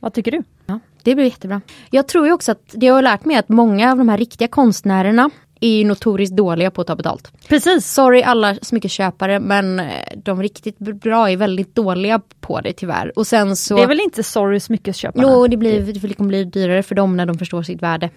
[0.00, 0.42] Vad tycker du?
[0.66, 1.60] Ja, det blir jättebra.
[1.90, 4.08] Jag tror ju också att det jag har lärt mig är att många av de
[4.08, 5.30] här riktiga konstnärerna
[5.60, 7.32] är ju notoriskt dåliga på att ta betalt.
[7.48, 7.86] Precis.
[7.86, 13.18] Sorry alla smyckesköpare men eh, de riktigt bra är väldigt dåliga på det tyvärr.
[13.18, 13.76] Och sen så...
[13.76, 15.28] Det är väl inte sorry smyckesköparna?
[15.28, 18.10] Jo, det, blir, det kommer bli dyrare för dem när de förstår sitt värde.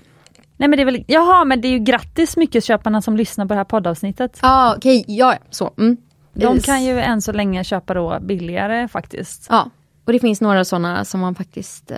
[0.59, 3.53] Nej men det är väl, jaha men det är ju grattis smyckesköparna som lyssnar på
[3.53, 4.39] det här poddavsnittet.
[4.41, 5.73] Ja, ah, okej, ja, så.
[5.77, 5.97] Mm.
[6.33, 9.47] De kan ju än så länge köpa då billigare faktiskt.
[9.49, 9.69] Ja,
[10.05, 11.91] och det finns några sådana som man faktiskt...
[11.91, 11.97] Eh,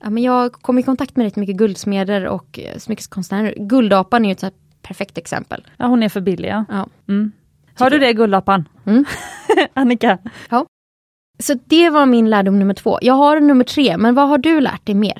[0.00, 3.54] ja, men jag kom i kontakt med rätt mycket guldsmeder och eh, smyckeskonstnärer.
[3.56, 5.66] Guldapan är ju ett perfekt exempel.
[5.76, 6.64] Ja hon är för billig ja.
[6.68, 6.86] Ja.
[7.08, 7.32] Mm.
[7.74, 8.68] Hör du det Gullapan?
[8.86, 9.04] Mm.
[9.74, 10.18] Annika?
[11.38, 12.98] Så det var min lärdom nummer två.
[13.02, 15.18] Jag har nummer tre, men vad har du lärt dig mer?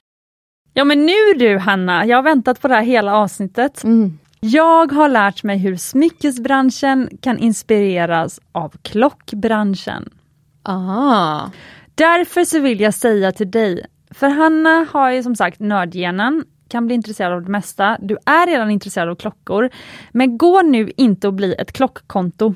[0.79, 3.85] Ja men nu du Hanna, jag har väntat på det här hela avsnittet.
[3.85, 4.19] Mm.
[4.41, 10.11] Jag har lärt mig hur smyckesbranschen kan inspireras av klockbranschen.
[10.63, 11.41] Ah.
[11.95, 16.87] Därför så vill jag säga till dig, för Hanna har ju som sagt nördgenen, kan
[16.87, 17.97] bli intresserad av det mesta.
[18.01, 19.71] Du är redan intresserad av klockor,
[20.13, 22.55] men gå nu inte och bli ett klockkonto.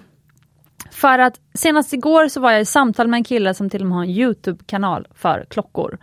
[0.90, 3.86] För att senast igår så var jag i samtal med en kille som till och
[3.86, 5.98] med har en Youtube-kanal för klockor.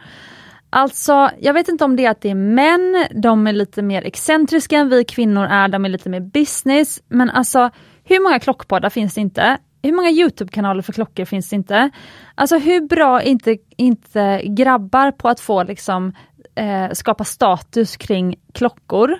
[0.69, 4.01] Alltså, jag vet inte om det är att det är män, de är lite mer
[4.05, 7.01] excentriska än vi kvinnor är, de är lite mer business.
[7.07, 7.69] Men alltså,
[8.03, 9.57] hur många klockpoddar finns det inte?
[9.81, 11.89] Hur många Youtube-kanaler för klockor finns det inte?
[12.35, 16.13] Alltså hur bra är inte, inte grabbar på att få liksom
[16.55, 19.19] eh, skapa status kring klockor?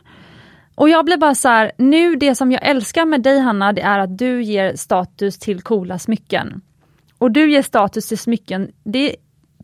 [0.76, 3.82] Och jag blir bara så här, nu det som jag älskar med dig Hanna, det
[3.82, 6.62] är att du ger status till coola smycken.
[7.18, 9.16] Och du ger status till smycken, det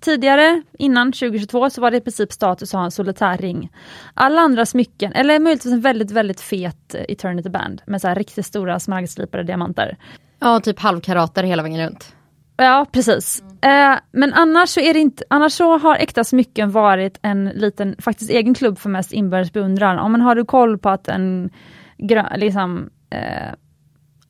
[0.05, 3.71] Tidigare, innan 2022, så var det i princip status att ha en solitär ring.
[4.13, 8.15] Alla andra smycken, eller möjligtvis en väldigt, väldigt fet eh, Eternity Band med så här
[8.15, 9.97] riktigt stora smaragdslipade diamanter.
[10.39, 12.15] Ja, typ halvkarater hela vägen runt.
[12.57, 13.43] Ja, precis.
[13.61, 17.95] Eh, men annars så, är det inte, annars så har äkta smycken varit en liten,
[17.99, 19.99] faktiskt egen klubb för mest inbördes beundran.
[19.99, 21.49] Om man har du koll på att en
[21.97, 23.53] grö, liksom, eh,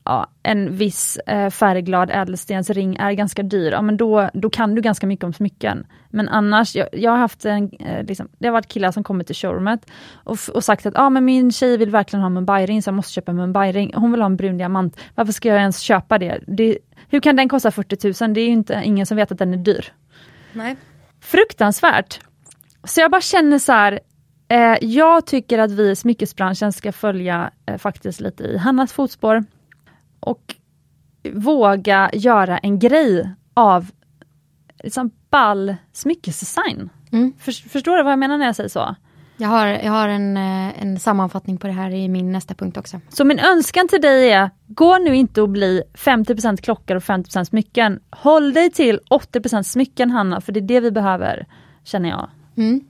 [0.06, 4.82] ja, en viss eh, färgglad ädelstensring är ganska dyr, ja, men då, då kan du
[4.82, 5.86] ganska mycket om smycken.
[6.10, 9.26] Men annars, jag, jag har haft en, eh, liksom, det har varit killar som kommit
[9.26, 12.82] till showroomet och, och sagt att ah, men min tjej vill verkligen ha en Mumbai-ring
[12.82, 13.92] så jag måste köpa en Mumbai-ring.
[13.94, 15.00] Hon vill ha en brun diamant.
[15.14, 16.40] Varför ska jag ens köpa det?
[16.46, 16.78] det
[17.08, 18.34] hur kan den kosta 40 000?
[18.34, 19.92] Det är ju inte, ingen som vet att den är dyr.
[20.52, 20.76] Nej.
[21.20, 22.20] Fruktansvärt!
[22.84, 24.00] Så jag bara känner så här,
[24.48, 29.44] eh, jag tycker att vi i smyckesbranschen ska följa eh, faktiskt lite i Hannas fotspår
[30.20, 30.54] och
[31.32, 33.90] våga göra en grej av
[34.82, 36.90] liksom ball smyckesdesign.
[37.12, 37.32] Mm.
[37.38, 38.96] För, förstår du vad jag menar när jag säger så?
[39.36, 42.76] Jag har, jag har en, eh, en sammanfattning på det här i min nästa punkt
[42.76, 43.00] också.
[43.08, 47.44] Så min önskan till dig är, gå nu inte och bli 50% klockor och 50%
[47.44, 48.00] smycken.
[48.10, 51.46] Håll dig till 80% smycken Hanna, för det är det vi behöver,
[51.84, 52.30] känner jag.
[52.56, 52.80] Mm.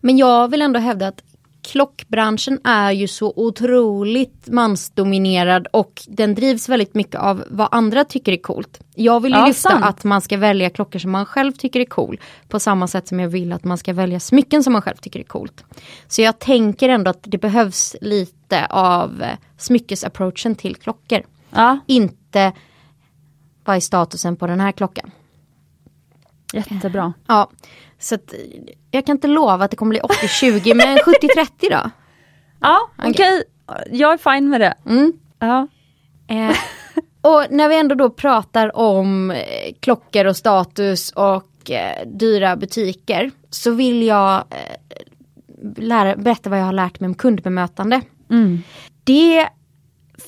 [0.00, 1.22] Men jag vill ändå hävda att
[1.62, 8.32] klockbranschen är ju så otroligt mansdominerad och den drivs väldigt mycket av vad andra tycker
[8.32, 8.80] är coolt.
[8.94, 9.84] Jag vill ju Ja, lyfta sant.
[9.84, 12.20] att man ska välja klockor som man själv tycker är cool.
[12.48, 15.20] På samma sätt som jag vill att man ska välja smycken som man själv tycker
[15.20, 15.64] är coolt.
[16.08, 21.22] Så jag tänker ändå att det behövs lite av eh, smyckesapproachen till klockor.
[21.50, 22.52] Ja, Inte
[23.64, 25.10] vad är statusen på den här klockan.
[26.52, 27.12] Jättebra.
[27.26, 27.50] Ja,
[27.98, 28.34] så att,
[28.90, 31.90] jag kan inte lova att det kommer bli 80-20 men 70-30 då.
[32.60, 33.42] Ja, okej.
[33.90, 34.74] Jag är fine med det.
[34.86, 35.12] Mm.
[35.38, 35.68] Ja.
[36.26, 36.56] Eh,
[37.20, 43.30] och när vi ändå då pratar om eh, klockor och status och eh, dyra butiker
[43.50, 48.00] så vill jag eh, lära, berätta vad jag har lärt mig om kundbemötande.
[48.30, 48.62] Mm.
[49.04, 49.48] Det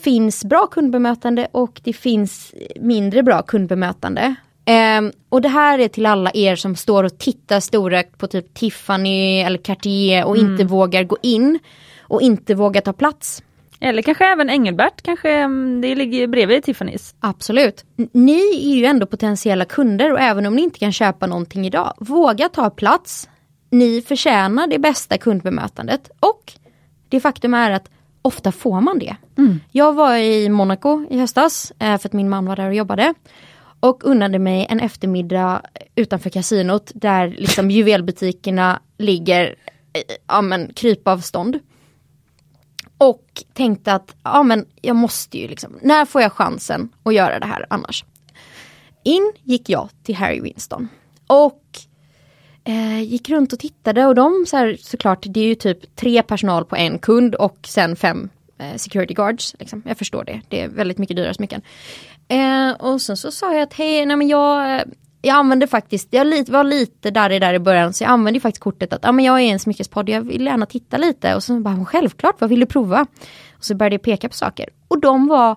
[0.02, 4.34] finns bra kundbemötande och det finns mindre bra kundbemötande.
[4.64, 8.54] Ehm, och det här är till alla er som står och tittar storögt på typ
[8.54, 11.58] Tiffany eller Cartier och inte vågar gå in
[12.00, 13.42] och inte vågar ta plats.
[13.80, 17.14] Eller kanske även Engelbert, kanske mm, det ligger bredvid Tiffany's.
[17.20, 17.84] Absolut.
[18.12, 21.94] Ni är ju ändå potentiella kunder och även om ni inte kan köpa någonting idag,
[21.98, 23.28] våga ta plats.
[23.70, 26.52] Ni förtjänar det bästa kundbemötandet och
[27.08, 27.90] det faktum är att
[28.22, 29.16] ofta får man det.
[29.72, 33.14] Jag var i Monaco i höstas eh, för att min man var där och jobbade.
[33.84, 35.62] Och unnade mig en eftermiddag
[35.94, 39.54] utanför kasinot där liksom juvelbutikerna ligger
[40.26, 41.58] ja, men, krypavstånd.
[42.98, 47.38] Och tänkte att ja, men jag måste ju liksom, när får jag chansen att göra
[47.38, 48.04] det här annars?
[49.02, 50.88] In gick jag till Harry Winston.
[51.26, 51.62] Och
[52.64, 56.22] eh, gick runt och tittade och de så här, såklart, det är ju typ tre
[56.22, 58.28] personal på en kund och sen fem
[58.58, 59.56] eh, security guards.
[59.58, 59.82] Liksom.
[59.86, 61.62] Jag förstår det, det är väldigt mycket dyra smycken.
[62.28, 64.80] Eh, och sen så sa jag att hej, nej men jag,
[65.22, 68.62] jag använde faktiskt, jag var lite där i där i början så jag använde faktiskt
[68.62, 71.60] kortet att ja, men jag är en smyckespodd, jag vill gärna titta lite och så
[71.60, 73.06] bara självklart, vad vill du prova?
[73.52, 75.56] Och så började jag peka på saker och de var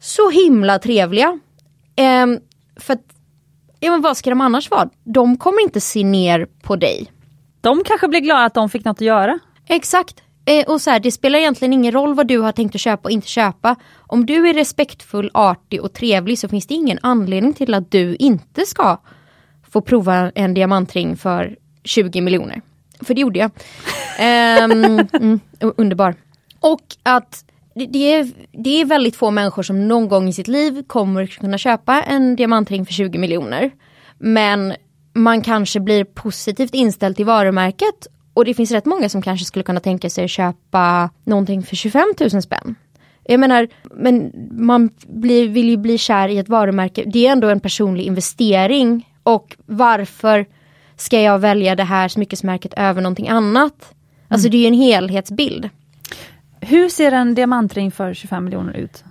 [0.00, 1.38] så himla trevliga.
[1.96, 2.40] Ehm,
[2.76, 3.02] för att,
[3.80, 4.88] ja men vad ska de annars vara?
[5.04, 7.12] De kommer inte se ner på dig.
[7.60, 9.38] De kanske blir glada att de fick något att göra.
[9.68, 10.22] Exakt.
[10.46, 13.02] Eh, och så här, det spelar egentligen ingen roll vad du har tänkt att köpa
[13.02, 13.76] och inte köpa.
[13.96, 18.16] Om du är respektfull, artig och trevlig så finns det ingen anledning till att du
[18.16, 18.98] inte ska
[19.70, 22.60] få prova en diamantring för 20 miljoner.
[23.00, 23.50] För det gjorde jag.
[24.18, 26.14] Ehm, mm, underbar.
[26.60, 27.44] Och att
[27.74, 31.26] det, det, är, det är väldigt få människor som någon gång i sitt liv kommer
[31.26, 33.70] kunna köpa en diamantring för 20 miljoner.
[34.18, 34.74] Men
[35.14, 38.06] man kanske blir positivt inställd till varumärket
[38.36, 41.76] och det finns rätt många som kanske skulle kunna tänka sig att köpa någonting för
[41.76, 42.74] 25 000 spänn.
[43.24, 47.04] Jag menar, men man blir, vill ju bli kär i ett varumärke.
[47.06, 49.12] Det är ändå en personlig investering.
[49.22, 50.46] Och varför
[50.96, 53.94] ska jag välja det här smyckesmärket över någonting annat?
[54.28, 55.68] Alltså det är ju en helhetsbild.
[56.60, 59.04] Hur ser en diamantring för 25 miljoner ut?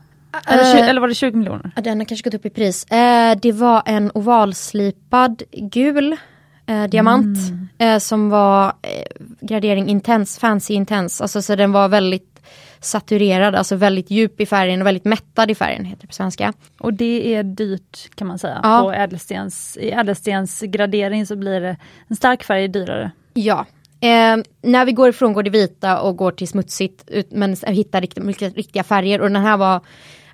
[0.47, 1.71] Eller, tju- eller var det 20 miljoner?
[1.83, 2.85] Den har kanske gått upp i pris.
[2.85, 6.17] Eh, det var en ovalslipad gul
[6.65, 7.37] eh, diamant.
[7.77, 11.21] Eh, som var eh, gradering intens, fancy intens.
[11.21, 12.35] Alltså så den var väldigt
[12.79, 16.53] saturerad, alltså väldigt djup i färgen och väldigt mättad i färgen, heter det på svenska.
[16.79, 18.59] Och det är dyrt kan man säga.
[18.63, 18.81] Ja.
[18.81, 23.11] På ädelstens, I ädelstensgradering så blir det en stark färg dyrare.
[23.33, 23.65] Ja.
[23.99, 28.01] Eh, när vi går ifrån går det vita och går till smutsigt ut, men hittar
[28.01, 29.81] rikt, riktiga färger och den här var,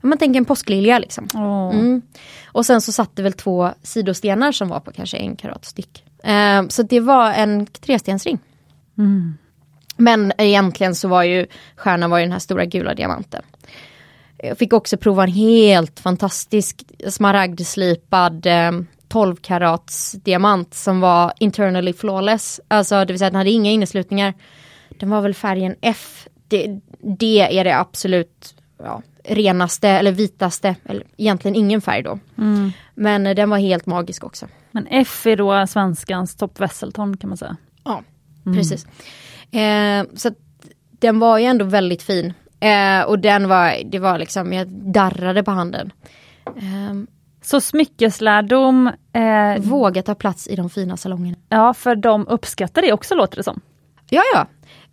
[0.02, 1.28] man tänker en påsklilja liksom.
[1.34, 1.76] Åh.
[1.76, 2.02] Mm.
[2.46, 6.04] Och sen så satt det väl två sidostenar som var på kanske en karat styck.
[6.24, 8.40] Eh, så det var en trestensring.
[8.98, 9.38] Mm.
[9.98, 13.42] Men egentligen så var ju stjärnan var ju den här stora gula diamanten.
[14.38, 18.72] Jag fick också prova en helt fantastisk smaragdslipad eh,
[19.08, 22.62] 12 karats diamant som var internally flawless.
[22.68, 24.34] Alltså det vill säga den hade inga inneslutningar.
[24.90, 26.28] Den var väl färgen F.
[26.48, 26.80] Det,
[27.20, 32.20] det är det absolut ja, renaste eller vitaste, eller egentligen ingen färg då.
[32.38, 32.72] Mm.
[32.96, 34.48] Men eh, den var helt magisk också.
[34.72, 37.58] Men F är då svenskans Top Wesselton kan man säga.
[37.84, 38.04] Ja,
[38.44, 38.86] precis.
[39.52, 40.32] Eh, så
[41.00, 42.34] den var ju ändå väldigt fin.
[42.60, 45.92] Eh, och den var, det var liksom, jag darrade på handen.
[46.46, 46.94] Eh,
[47.42, 51.38] Så smyckeslärdom, eh, våga ta plats i de fina salongerna.
[51.50, 53.62] ja för de uppskattar det också låter det som.
[54.10, 54.48] Ja, ja.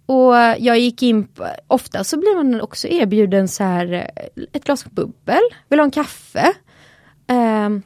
[0.08, 4.64] Och jag gick in, på, ofta så blir man också erbjuden så här eh, ett
[4.64, 6.52] glas bubbel, vill ha en kaffe.
[7.66, 7.82] Um,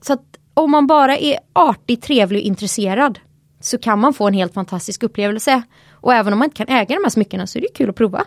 [0.00, 3.18] så att om man bara är artig, trevlig och intresserad
[3.60, 5.62] så kan man få en helt fantastisk upplevelse.
[5.90, 7.96] Och även om man inte kan äga de här smyckena så är det kul att
[7.96, 8.24] prova.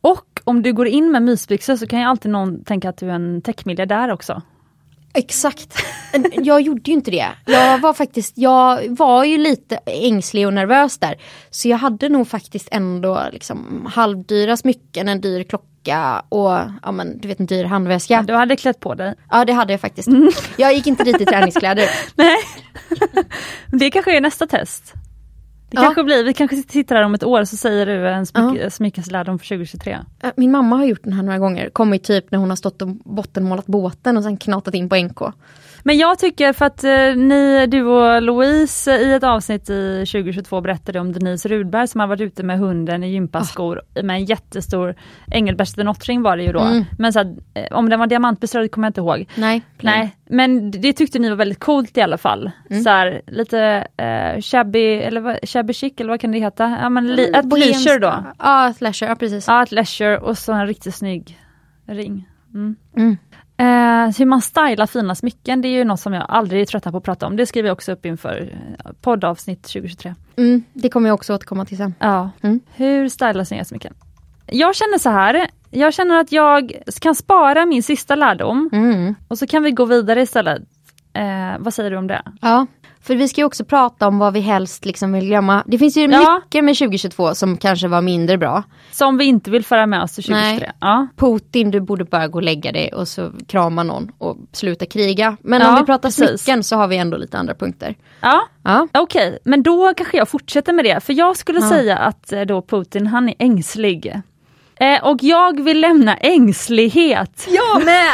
[0.00, 3.10] Och om du går in med mysbyxor så kan ju alltid någon tänka att du
[3.10, 4.42] är en techmiljardär också.
[5.14, 5.74] Exakt.
[6.32, 7.28] Jag gjorde ju inte det.
[7.46, 11.20] Jag var faktiskt, jag var ju lite ängslig och nervös där.
[11.50, 16.50] Så jag hade nog faktiskt ändå liksom halvdyra smycken, en dyr klocka och
[16.82, 18.22] ja men du vet en dyr handväska.
[18.22, 19.14] Du hade klätt på dig.
[19.30, 20.08] Ja det hade jag faktiskt.
[20.56, 21.84] Jag gick inte dit i träningskläder.
[22.14, 22.36] Nej.
[23.66, 24.94] det kanske är nästa test.
[25.70, 25.82] Det Ja.
[25.82, 29.38] kanske blir, vi kanske sitter här om ett år så säger du en smyck, smyckeslärdom
[29.38, 29.98] för 2023.
[30.22, 31.70] Äh, Min mamma har gjort den här några gånger.
[31.70, 35.20] Kommit typ när hon har stått och bottenmålat båten och sen knatat in på NK.
[35.84, 40.60] Men jag tycker för att eh, ni, du och Louise i ett avsnitt i 2022
[40.60, 44.94] berättade om Denise Rudberg som har varit ute med hunden i gympaskor med en jättestor
[45.26, 46.60] Engelbertstenottring var det ju då.
[46.60, 46.84] Mm.
[46.98, 49.28] Men så att, eh, om den var diamantbeströdd kommer jag inte ihåg.
[49.34, 49.62] Nej.
[49.80, 52.50] Nej, men det tyckte ni var väldigt coolt i alla fall.
[52.70, 52.82] Mm.
[52.82, 56.78] Så här, lite eh, shabby, eller vad, shabby chic eller vad kan det heta?
[56.82, 57.56] Ja, men li, Bohemska.
[57.56, 58.24] leisure då.
[58.38, 59.46] Ja, ett leisure, ja precis.
[59.48, 61.38] Ja, ett leisure och så en riktigt snygg
[61.86, 62.28] ring.
[62.54, 63.16] Mm.
[63.60, 66.90] Eh, hur man stylar fina smycken, det är ju något som jag aldrig är trötta
[66.90, 67.36] på att prata om.
[67.36, 68.50] Det skriver jag också upp inför
[68.84, 70.14] eh, poddavsnitt 2023.
[70.36, 71.94] Mm, det kommer jag också återkomma till sen.
[71.98, 72.60] Ja, Mm.
[72.74, 73.94] hur stylar snygga smycken?
[74.46, 79.14] Jag känner så här, jag känner att jag kan spara min sista lärdom Mm.
[79.28, 80.62] och så kan vi gå vidare istället.
[81.12, 82.22] Eh, vad säger du om det?
[82.40, 82.66] Ja,
[83.02, 85.64] för vi ska ju också prata om vad vi helst liksom vill glömma.
[85.66, 86.40] Det finns ju Ja.
[86.44, 88.62] mycket med 2022 som kanske var mindre bra.
[88.92, 90.58] Som vi inte vill föra med oss till 2023.
[90.66, 90.72] Nej.
[90.80, 91.06] Ja.
[91.16, 95.36] Putin, du borde bara gå och lägga dig och så krama någon och sluta kriga.
[95.40, 96.42] Men Ja, om vi pratar precis.
[96.42, 97.94] smycken så har vi ändå lite andra punkter.
[98.20, 99.38] ja, Ja, okej.
[99.44, 101.00] Men då kanske jag fortsätter med det.
[101.04, 104.14] För jag skulle säga att eh, då Putin, han är ängslig.
[104.80, 107.46] Eh, och jag vill lämna ängslighet.
[107.48, 108.12] jag med!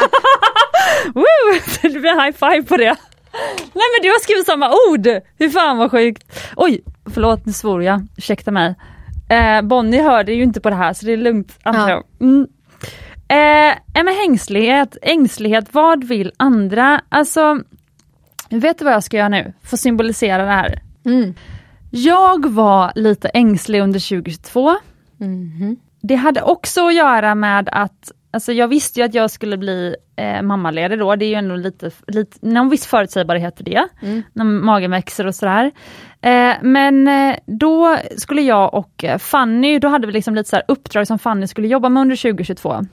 [1.14, 1.24] Woo!
[1.82, 2.97] Det blir high five på det.
[3.74, 5.07] Nej men du har skrivit samma ord!
[5.39, 6.32] Hur fan vad sjukt.
[6.57, 6.80] Oj,
[7.14, 8.74] förlåt nu svor jag, ursäkta mig.
[9.28, 11.91] Eh, Bonnie hörde ju inte på det här så det är lugnt antar Ja.
[11.91, 12.05] jag.
[12.28, 12.47] Mm.
[13.28, 17.01] Eh, men ängslighet, ängslighet, vad vill andra?
[17.09, 17.61] Alltså,
[18.51, 20.82] vet du vad jag ska göra nu för att symbolisera det här?
[21.05, 21.34] Mm.
[21.91, 24.76] Jag var lite ängslig under 2022.
[25.18, 25.76] Mhm.
[26.01, 29.97] Det hade också att göra med att Alltså jag visste ju att jag skulle bli
[30.16, 34.22] eh, mammaledig då, det är ju ändå lite, lite någon viss förutsägbarhet i det, Mm.
[34.32, 35.70] när magen växer och sådär.
[36.20, 40.57] Eh, men eh, då skulle jag och eh, Fanny, då hade vi liksom lite så
[40.57, 42.87] här uppdrag som Fanny skulle jobba med under 2022.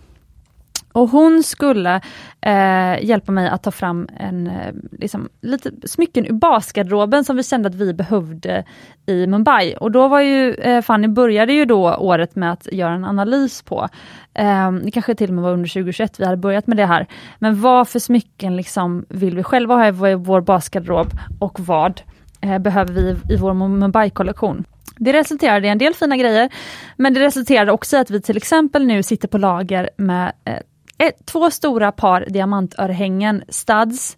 [0.93, 2.01] Och hon skulle
[2.41, 7.43] eh, hjälpa mig att ta fram en, eh, liksom, lite smycken ur basgarderoben som vi
[7.43, 8.63] kände att vi behövde
[9.05, 9.75] i Mumbai.
[9.75, 13.61] Och då var ju eh, Fanny började ju då året med att göra en analys
[13.61, 13.87] på,
[14.33, 17.07] eh, det kanske till och med var under 2021 vi hade börjat med det här,
[17.39, 21.07] men vad för smycken liksom vill vi själva ha i vår, basgarderob
[21.39, 22.01] och vad
[22.41, 24.63] eh, behöver vi i vår Mumbai-kollektion.
[24.97, 26.49] Det resulterade i en del fina grejer,
[26.97, 30.57] men det resulterade också i att vi till exempel nu sitter på lager med eh,
[30.97, 34.17] ett, två stora par diamantörhängen studs,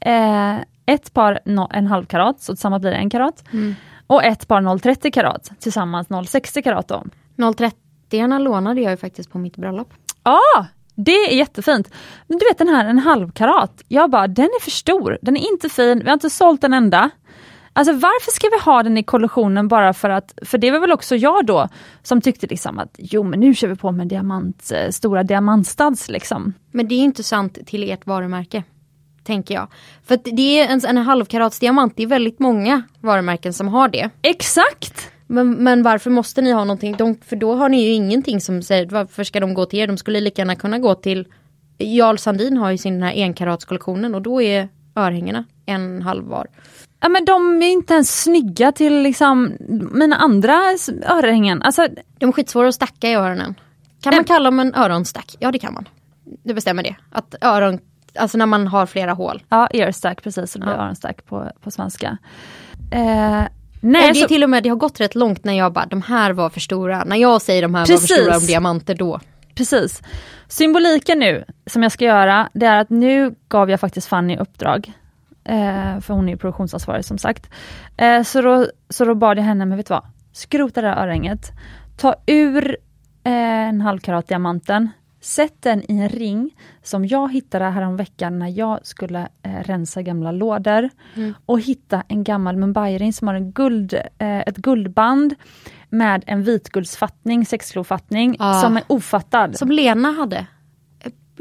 [0.00, 0.56] eh,
[0.86, 3.74] ett par no, en halv karat, så tillsammans blir det en karat, Mm.
[4.06, 7.04] och ett par 0,30 karat, tillsammans 0,60 karat då.
[7.56, 9.94] 030 lånade jag ju faktiskt på mitt bröllop.
[10.24, 11.90] Ja, det är jättefint.
[12.26, 15.36] Men du vet den här en halv karat, jag bara den är för stor, den
[15.36, 17.10] är inte fin, vi har inte sålt en enda.
[17.76, 20.92] Alltså varför ska vi ha den i kollektionen bara för att, för det var väl
[20.92, 21.68] också jag då
[22.02, 26.08] som tyckte liksom att jo men nu kör vi på med diamant, eh, stora diamantstads
[26.08, 26.52] liksom.
[26.70, 28.62] Men det är inte sant till ert varumärke.
[29.24, 29.68] Tänker jag.
[30.04, 33.88] För att det är en, en halvkarats diamant, det är väldigt många varumärken som har
[33.88, 34.10] det.
[34.22, 35.10] Exakt!
[35.26, 36.96] Men, men varför måste ni ha någonting?
[36.96, 39.86] De, för då har ni ju ingenting som säger varför ska de gå till er?
[39.86, 41.26] De skulle lika gärna kunna gå till
[41.78, 46.46] Jarl Sandin har ju sin den här enkaratskollektionen och då är örhängena en halv var.
[47.04, 49.52] Ja men de är inte ens snygga till liksom
[49.92, 50.60] mina andra
[51.08, 51.62] örhängen.
[51.62, 51.86] Alltså
[52.18, 53.54] De är skitsvåra att stacka i öronen.
[54.02, 55.36] Kan man kalla dem en öronstack?
[55.38, 55.88] Ja det kan man.
[56.44, 56.96] Det bestämmer det.
[57.12, 57.78] Att öron,
[58.18, 59.42] alltså när man har flera hål.
[59.48, 60.76] ja, earstack precis, blir Ja.
[60.76, 62.18] öronstack på, på svenska.
[62.92, 63.48] Eh, nej,
[63.80, 66.02] det är så- till och med, det har gått rätt långt när jag bara, de
[66.02, 67.04] här var för stora.
[67.04, 68.16] När jag säger de här var för Precis.
[68.16, 69.20] stora om diamanter då.
[69.54, 70.02] Precis.
[70.48, 74.92] Symboliken nu som jag ska göra, det är att nu gav jag faktiskt Fanny uppdrag.
[75.44, 77.50] Eh, för hon är produktionsansvarig som sagt.
[77.96, 80.04] Eh, så, då, så då bad jag henne, men vet du vad?
[80.32, 81.50] Skrota det här örhänget.
[81.96, 82.76] Ta ur
[83.24, 83.32] eh,
[83.68, 84.88] en halvkarat diamanten.
[85.20, 86.50] Sätt den i en ring
[86.82, 90.90] som jag hittade häromveckan när jag skulle eh, rensa gamla lådor.
[91.16, 91.34] Mm.
[91.46, 95.34] Och hitta en gammal Mumbai-ring som har en guld, eh, ett guldband
[95.88, 98.60] med en vitguldsfattning, sexklofattning, Ah.
[98.60, 99.58] som är ofattad.
[99.58, 100.46] Som Lena hade.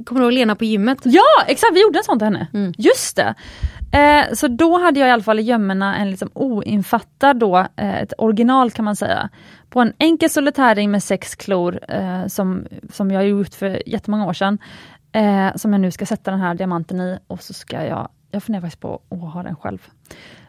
[0.05, 0.99] Kommer du ihåg Lena på gymmet?
[1.03, 2.47] Ja, exakt, vi gjorde en sån till henne.
[2.53, 2.73] Mm.
[2.77, 3.33] Just det.
[3.93, 8.01] Eh, så då hade jag i alla fall i gömmorna en liksom oinfattad då, eh,
[8.01, 9.29] ett original kan man säga.
[9.69, 14.33] På en enkel solitärring med sex klor eh, som, som jag gjort för jättemånga år
[14.33, 14.57] sedan.
[15.11, 18.43] Eh, som jag nu ska sätta den här diamanten i och så ska jag, jag
[18.43, 19.87] funderar faktiskt på att ha den själv.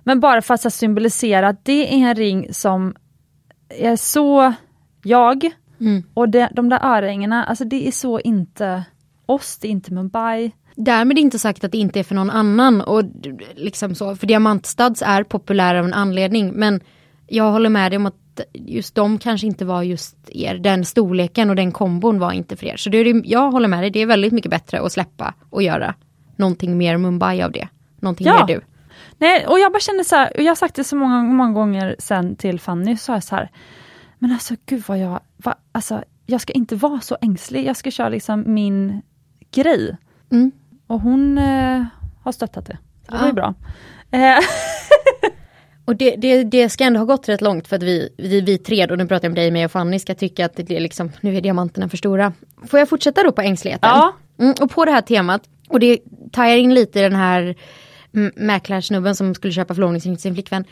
[0.03, 2.95] Men bara för att symbolisera att det är en ring som
[3.69, 4.53] är så
[5.03, 6.03] jag Mm.
[6.15, 8.85] och det, de där örhängena, alltså det är så inte
[9.27, 10.53] oss, det är inte Mumbai.
[10.75, 12.81] Därmed inte sagt att det inte är för någon annan.
[12.81, 13.03] Och
[13.55, 16.53] liksom så, för diamantstuds är populära av en anledning.
[16.53, 16.81] Men
[17.27, 18.15] jag håller med dig om att
[18.53, 20.55] just de kanske inte var just er.
[20.55, 22.77] Den storleken och den kombon var inte för er.
[22.77, 25.63] Så det är, jag håller med dig, det är väldigt mycket bättre att släppa och
[25.63, 25.95] göra
[26.37, 27.69] någonting mer Mumbai av det.
[28.01, 28.47] Någonting Ja.
[28.47, 28.61] mer du.
[29.19, 31.53] Nej, och jag bara känner så här, och jag har sagt det så många, många
[31.53, 33.51] gånger sen till Fanny, så är jag så här,
[34.19, 37.91] men alltså gud vad jag, vad, alltså, jag ska inte vara så ängslig, jag ska
[37.91, 39.03] köra liksom min
[39.51, 39.97] grej.
[40.31, 40.53] Mm.
[40.87, 41.85] Och hon eh,
[42.23, 42.79] har stöttat det.
[43.07, 43.55] Så det var ju bra.
[44.11, 44.39] Eh,
[45.85, 48.59] Och det, det, det ska ändå ha gått rätt långt för att vi, vi, vi
[48.59, 50.81] tre, och nu pratar jag om dig, mig och Fanny, ska tycka att det är
[50.81, 52.33] liksom, nu är diamanterna för stora.
[52.67, 53.91] Får jag fortsätta då på ängsligheten?
[53.93, 55.99] ja, Mm, och på det här temat, och det
[56.33, 57.55] tajar in lite i den här
[58.15, 60.65] mm, mäklarsnubben som skulle köpa förlovningsring till sin flickvän.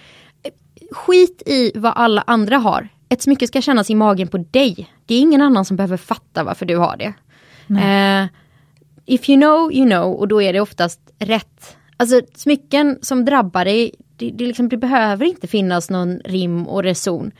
[0.92, 2.88] Skit i vad alla andra har.
[3.08, 4.90] Ett smycke ska kännas i magen på dig.
[5.06, 7.12] Det är ingen annan som behöver fatta varför du har det.
[7.80, 8.26] Eh,
[9.06, 11.76] if you know, you know, och då är det oftast rätt.
[11.96, 16.82] Alltså smycken som drabbar dig, det, det, liksom, det behöver inte finnas någon rim och
[16.82, 17.30] reson.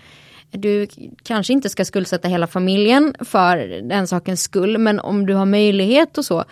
[0.51, 0.87] Du
[1.23, 3.57] kanske inte ska skuldsätta hela familjen för
[3.89, 6.45] den sakens skull, men om du har möjlighet och så,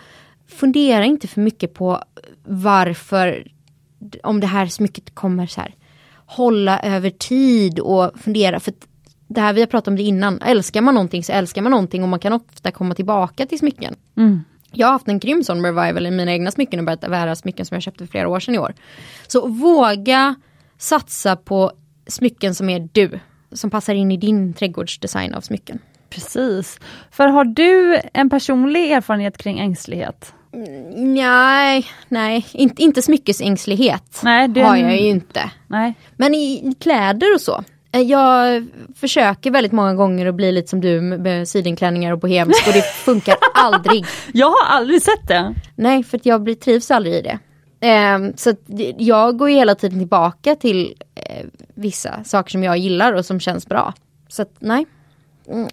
[0.47, 2.03] fundera inte för mycket på
[2.43, 3.47] varför,
[4.23, 5.75] om det här smycket kommer så här,
[6.25, 8.59] hålla över tid och fundera.
[8.59, 8.73] För
[9.27, 12.03] det här vi har pratat om det innan, älskar man någonting så älskar man någonting
[12.03, 13.95] och man kan ofta komma tillbaka till smycken.
[14.17, 14.43] mm.
[14.71, 17.65] Jag har haft en grym sån revival i mina egna smycken och börjat bära smycken
[17.65, 18.73] som jag köpte för flera år sedan i år.
[19.27, 20.35] Så våga
[20.77, 21.71] satsa på
[22.07, 23.19] smycken som är du.
[23.51, 25.79] Som passar in i din trädgårdsdesign av smycken.
[26.09, 26.79] precis.
[27.11, 30.33] För har du en personlig erfarenhet kring ängslighet?
[30.95, 34.19] Nej, nej, inte, inte smyckesängslighet.
[34.23, 35.51] Nej, det- har jag ju inte.
[35.67, 35.93] Nej.
[36.17, 37.63] Men i, i kläder och så.
[37.91, 42.67] Eh, Jag försöker väldigt många gånger att bli lite som du med- sidenklänningar och bohemsk
[42.67, 44.05] och det funkar aldrig.
[44.33, 45.55] Jag har aldrig sett det.
[45.75, 47.39] Nej, för jag blir, trivs aldrig i det.
[47.83, 48.53] Ehm, så
[48.97, 53.39] jag går ju hela tiden tillbaka till eh, vissa saker som jag gillar och som
[53.39, 53.93] känns bra.
[54.27, 54.85] Så att nej.
[55.47, 55.67] Mm,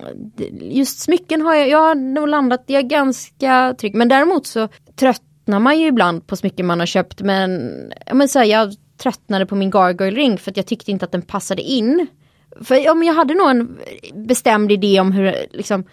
[0.61, 3.95] Just smycken har jag, jag har nog landat, jag är ganska trygg.
[3.95, 7.21] Men däremot så tröttnar man ju ibland på smycken man har köpt.
[7.21, 7.71] Men,
[8.12, 11.13] men så här, jag tröttnade på min gargoyle ring för att jag tyckte inte att
[11.13, 12.07] den passade in.
[12.61, 13.79] För ja, men jag hade nog en
[14.15, 15.85] bestämd idé om hur, liksom,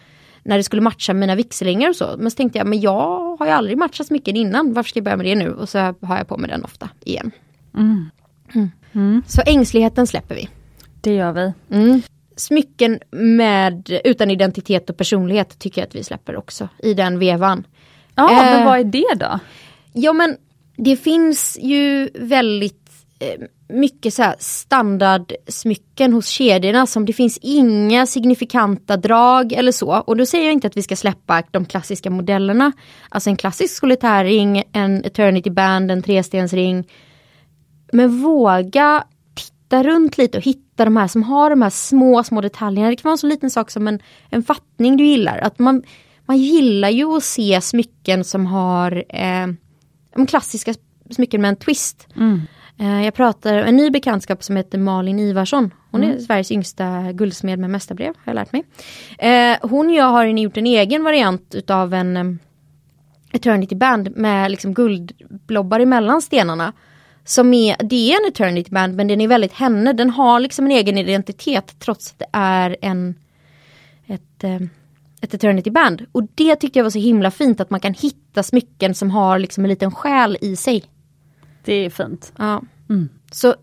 [0.43, 2.15] när det skulle matcha mina vigselringar och så.
[2.17, 5.03] Men så tänkte jag, men jag har ju aldrig matchat smycken innan, varför ska jag
[5.03, 5.51] börja med det nu?
[5.53, 7.31] Och så har jag på mig den ofta igen.
[7.77, 8.09] Mm.
[8.93, 9.23] Mm.
[9.27, 10.49] Så ängsligheten släpper vi.
[11.01, 11.53] Det gör vi.
[11.75, 12.01] Mm.
[12.35, 17.63] Smycken med, utan identitet och personlighet tycker jag att vi släpper också i den vevan.
[18.15, 18.37] Ja, Eh.
[18.37, 19.39] men vad är det då?
[19.93, 20.37] Ja men
[20.77, 22.84] det finns ju väldigt
[23.19, 29.91] Eh, mycket så här standardsmycken hos kedjorna som det finns inga signifikanta drag eller så.
[29.91, 32.71] Och då säger jag inte att vi ska släppa de klassiska modellerna.
[33.09, 36.87] Alltså en klassisk solitärring, en eternity band, en trestensring.
[37.91, 39.03] Men våga
[39.35, 42.89] titta runt lite och hitta de här som har de här små, små detaljerna.
[42.89, 43.99] Det kan vara en så liten sak som en,
[44.29, 45.37] en fattning du gillar.
[45.37, 45.83] Att man,
[46.25, 49.47] man gillar ju att se smycken som har eh,
[50.15, 50.73] de klassiska
[51.11, 52.07] smycken med en twist.
[52.15, 52.41] Mm.
[52.77, 55.73] Eh, jag pratar en ny bekantskap som heter Malin Ivarsson.
[55.91, 58.63] Hon är Sveriges yngsta guldsmed med mästarbrev, har jag lärt mig.
[59.19, 62.39] Eh, hon och jag har en- gjort en egen variant utav en um,
[63.31, 66.73] Eternity Band med liksom guldblobbar emellan stenarna.
[67.23, 70.65] Som är, det är en Eternity Band men den är väldigt henne, den har liksom
[70.65, 73.15] en egen identitet trots att det är en
[74.07, 74.55] ett, eh,
[75.21, 76.05] ett Eternity Band.
[76.11, 79.39] Och det tyckte jag var så himla fint att man kan hitta smycken som har
[79.39, 80.83] liksom en liten själ i sig.
[81.65, 82.33] Det är fint.
[82.37, 82.61] Ja.
[82.89, 83.09] Mm.
[83.31, 83.55] Så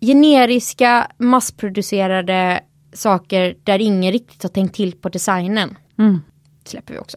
[0.00, 2.60] generiska, massproducerade
[2.92, 5.76] saker där ingen riktigt har tänkt till på designen.
[5.98, 6.20] Mm.
[6.64, 7.16] släpper vi också.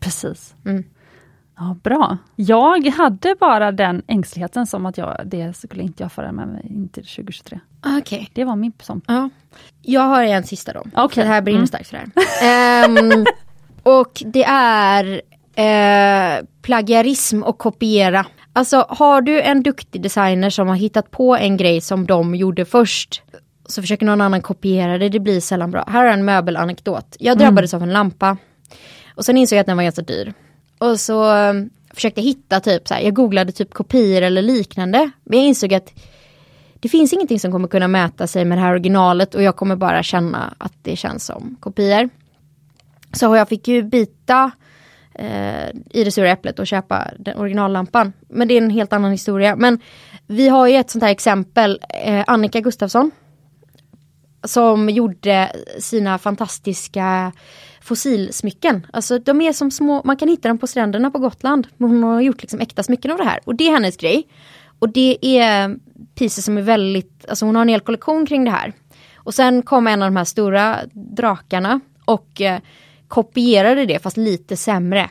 [0.00, 0.54] Precis.
[0.64, 0.84] Mm.
[1.56, 2.18] Ja, bra.
[2.36, 6.66] Jag hade bara den ängsligheten som att jag, det skulle inte jag föra med mig
[6.66, 7.60] in till 2023.
[7.80, 7.98] Okej.
[8.00, 8.26] Okay.
[8.32, 9.00] Det var min som.
[9.06, 9.30] Ja.
[9.82, 10.80] Jag har en sista då.
[11.04, 11.24] Okay.
[11.24, 11.66] Det här brinner mm.
[11.66, 12.88] starkt för det här.
[12.88, 13.26] um,
[13.82, 15.22] och det är
[15.54, 18.26] eh, plagiarism och kopiera.
[18.52, 22.64] Alltså har du en duktig designer som har hittat på en grej som de gjorde
[22.64, 23.22] först
[23.66, 25.84] så försöker någon annan kopiera det, det blir sällan bra.
[25.88, 27.16] Här är en möbelanekdot.
[27.18, 27.82] Jag drabbades mm.
[27.82, 28.36] av en lampa.
[29.14, 30.34] Och sen insåg jag att den var ganska dyr.
[30.78, 35.10] Och så um, försökte jag hitta typ så här, jag googlade typ kopior eller liknande.
[35.24, 35.92] Men jag insåg att
[36.80, 39.76] det finns ingenting som kommer kunna mäta sig med det här originalet och jag kommer
[39.76, 42.08] bara känna att det känns som kopior.
[43.12, 44.50] Så jag fick ju byta
[45.14, 48.12] eh, i det sura äpplet och köpa den originallampan.
[48.28, 49.56] Men det är en helt annan historia.
[49.56, 49.80] Men
[50.26, 53.10] vi har ju ett sånt här exempel, eh, Annika Gustafsson.
[54.44, 57.32] Som gjorde sina fantastiska
[57.80, 58.86] fossilsmycken.
[58.92, 61.66] Alltså de är som små, man kan hitta dem på stränderna på Gotland.
[61.76, 63.40] Men hon har gjort liksom äkta smycken av det här.
[63.44, 64.26] Och det är hennes grej.
[64.78, 65.76] Och det är
[66.14, 68.72] pieces som är väldigt, alltså hon har en hel kollektion kring det här.
[69.16, 72.60] Och sen kom en av de här stora drakarna och eh,
[73.10, 75.10] kopierade det fast lite sämre.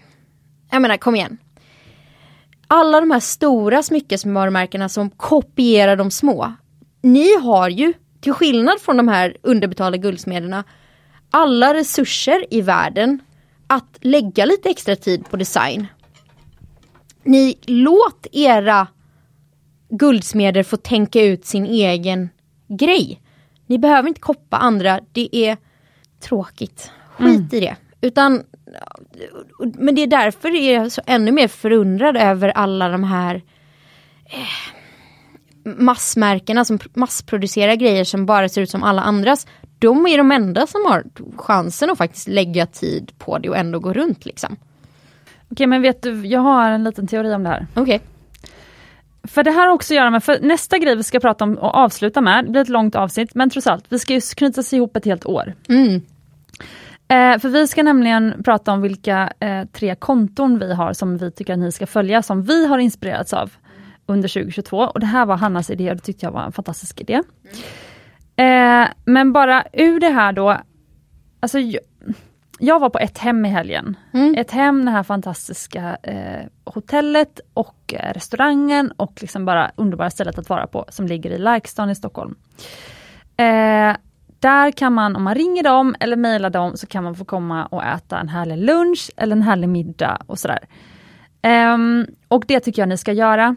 [0.71, 1.37] Jag menar kom igen.
[2.67, 6.53] Alla de här stora smyckesvarumärkena som kopierar de små.
[7.01, 10.63] Ni har ju, till skillnad från de här underbetalda guldsmederna,
[11.31, 13.19] alla resurser i världen
[13.67, 15.87] att lägga lite extra tid på design.
[17.23, 18.87] Ni låt era
[19.89, 22.29] guldsmeder få tänka ut sin egen
[22.67, 23.21] grej.
[23.65, 25.57] Ni behöver inte koppa andra, det är
[26.19, 26.91] tråkigt.
[27.17, 27.49] Skit mm.
[27.51, 27.75] i det.
[28.01, 28.43] Utan,
[29.59, 33.35] men det är därför jag är så ännu mer förundrad över alla de här
[34.25, 39.47] eh, massmärkena som massproducerar grejer som bara ser ut som alla andras.
[39.79, 41.03] De är de enda som har
[41.35, 44.55] chansen att faktiskt lägga tid på det och ändå gå runt liksom.
[45.51, 47.67] Okej men vet du, jag har en liten teori om det här.
[47.73, 47.83] Okej.
[47.83, 47.99] Okay.
[49.23, 51.57] För det här har också att göra med, för nästa grej vi ska prata om
[51.57, 54.73] och avsluta med, det blir ett långt avsnitt, men trots allt, vi ska ju knytas
[54.73, 55.53] ihop ett helt år.
[55.69, 56.01] Mm.
[57.09, 61.31] Eh, för vi ska nämligen prata om vilka eh, tre konton vi har som vi
[61.31, 63.51] tycker att ni ska följa, som vi har inspirerats av
[64.05, 64.77] under 2022.
[64.77, 67.21] Och det här var Hannas idé och det tyckte jag var en fantastisk idé.
[68.35, 70.57] Eh, men bara ur det här då,
[71.39, 71.81] alltså jag,
[72.59, 73.97] jag var på ett hem i helgen.
[74.13, 74.35] Mm.
[74.37, 80.39] Ett hem, det här fantastiska eh, hotellet och eh, restaurangen och liksom bara underbara stället
[80.39, 82.35] att vara på som ligger i Larkstan i Stockholm.
[84.39, 87.65] Där kan man, om man ringer dem eller mejlar dem, så kan man få komma
[87.65, 90.67] och äta en härlig lunch eller en härlig middag och sådär.
[91.73, 93.55] Um, och det tycker jag ni ska göra.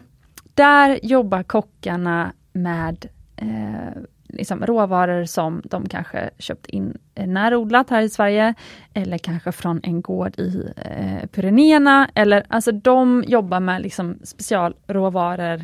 [0.53, 3.05] Där jobbar kockarna med
[3.35, 8.53] eh, liksom råvaror som de kanske köpt in eh, närodlat här i Sverige,
[8.93, 15.61] eller kanske från en gård i eh, Pyrenéerna, eller alltså de jobbar med liksom specialråvaror.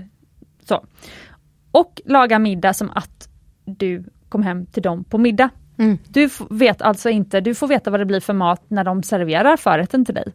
[0.64, 0.86] Så.
[1.72, 3.30] Och lagar middag som att
[3.66, 5.50] du kom hem till dem på middag.
[5.78, 5.98] Mm.
[6.08, 9.58] Du vet alltså inte, du får veta vad det blir för mat när de serverar
[9.58, 10.34] förrätten till dig.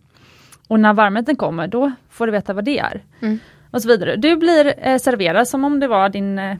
[0.68, 3.02] Och när varmrätten kommer, då får du veta vad det är.
[3.20, 3.38] Mm.
[3.70, 4.16] Och så vidare.
[4.16, 6.56] Du blir eh, serverad som om det var din eh,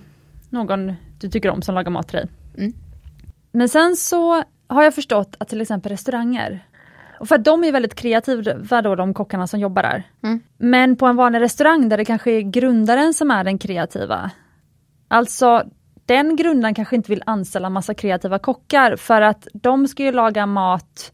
[0.51, 2.29] någon du tycker om som lagar mat till dig.
[2.59, 2.73] Mm.
[3.53, 6.67] Men sen så har jag förstått att till exempel restauranger,
[7.21, 10.03] och för att de är väldigt kreativa då, de kockarna som jobbar där.
[10.23, 10.41] Mm.
[10.59, 14.31] Men på en vanlig restaurang där det kanske är grundaren som är den kreativa.
[15.09, 15.63] Alltså
[16.07, 20.47] den grundaren kanske inte vill anställa massa kreativa kockar för att de ska ju laga
[20.47, 21.13] mat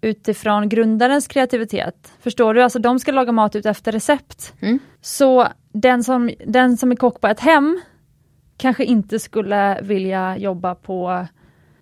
[0.00, 2.12] utifrån grundarens kreativitet.
[2.20, 2.62] Förstår du?
[2.62, 4.54] Alltså de ska laga mat ut efter recept.
[4.60, 4.78] Mm.
[5.00, 7.80] Så den som, den som är kock på ett hem
[8.56, 11.26] kanske inte skulle vilja jobba på,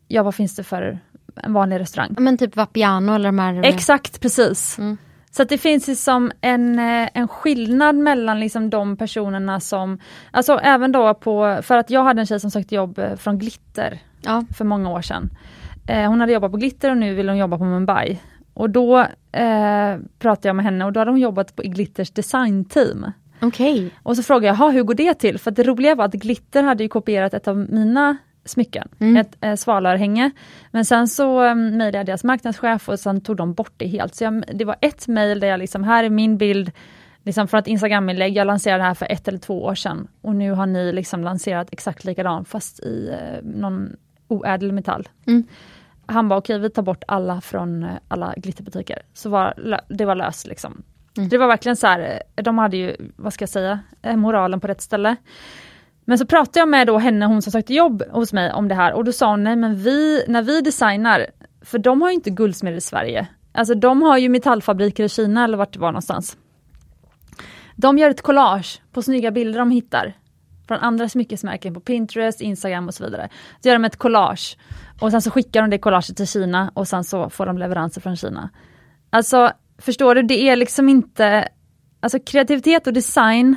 [0.09, 0.99] ja vad finns det för
[1.35, 2.15] en vanlig restaurang?
[2.19, 3.63] Men typ Vapiano eller de här?
[3.63, 4.79] Exakt, precis.
[4.79, 4.97] Mm.
[5.31, 9.99] Så att det finns liksom en, eh, en skillnad mellan liksom de personerna som,
[10.31, 13.39] alltså även då på, för att jag hade en tjej som sökte jobb eh, från
[13.39, 14.45] Glitter ja.
[14.57, 15.31] för många år sedan.
[15.87, 18.19] Eh, hon hade jobbat på Glitter och nu vill hon jobba på Mumbai.
[18.55, 18.99] Och då
[19.33, 23.13] eh, pratade jag med henne och då hade hon jobbat på Glitters designteam.
[23.41, 23.91] Okay.
[24.03, 25.39] Och så frågade jag, hur går det till?
[25.39, 28.17] För det roliga var att Glitter hade ju kopierat ett av mina
[28.49, 29.17] smycken, mm.
[29.17, 30.31] ett eh, svalörhänge.
[30.71, 34.15] Men sen så um, mejlade jag deras marknadschef och sen tog de bort det helt.
[34.15, 36.73] Så jag, det var ett mejl där jag liksom, här är min bild
[37.23, 40.09] liksom från ett Instagram-inlägg, jag lanserade det här för ett eller två år sedan.
[40.21, 43.97] Och nu har ni liksom lanserat exakt likadant fast i eh, någon
[44.29, 45.09] oädel metall.
[45.27, 45.45] Mm.
[46.07, 49.03] Han bara, okej okay, vi tar bort alla från eh, alla glitterbutiker.
[49.13, 50.83] Så var, det var löst liksom.
[51.17, 51.29] Mm.
[51.29, 54.61] Det var verkligen så här, eh, de hade ju, vad ska jag säga, eh, moralen
[54.61, 55.17] på rätt ställe.
[56.09, 58.75] Men så pratade jag med då henne, hon som sökte jobb hos mig om det
[58.75, 61.27] här och då sa hon, nej men vi, när vi designar,
[61.63, 65.45] för de har ju inte guldsmed i Sverige, Alltså de har ju metallfabriker i Kina
[65.45, 66.37] eller vart det var någonstans.
[67.77, 70.17] De gör ett collage på snygga bilder de hittar
[70.69, 73.29] från andra smyckesmärken på Pinterest, Instagram och så vidare.
[73.63, 74.57] Så gör de ett collage
[75.01, 78.01] och sen så skickar de det collaget till Kina och sen så får de leveranser
[78.01, 78.51] från Kina.
[79.11, 81.49] Alltså, förstår du, det är liksom inte...
[82.01, 83.57] Alltså kreativitet och design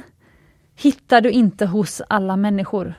[0.76, 2.94] hittar du inte hos alla människor.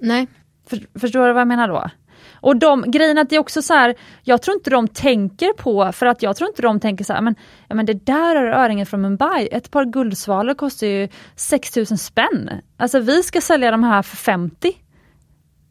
[0.00, 0.26] Nej.
[0.66, 1.90] För, förstår du vad jag menar då?
[2.32, 5.92] Och de grejerna, att det är också så här, jag tror inte de tänker på,
[5.92, 7.34] för att jag tror inte de tänker så här, men,
[7.68, 12.50] ja, men det där är öringen från Mumbai, ett par guldsvalor kostar ju 6000 spänn.
[12.76, 14.72] Alltså vi ska sälja de här för 50.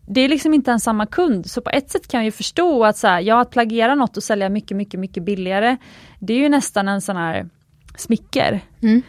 [0.07, 2.86] Det är liksom inte ens samma kund, så på ett sätt kan jag ju förstå
[2.86, 5.78] att så här, ja, att plagiera något och sälja mycket, mycket, mycket billigare,
[6.19, 7.49] det är ju nästan en sån här
[7.98, 8.61] smicker.
[8.82, 9.02] Mm.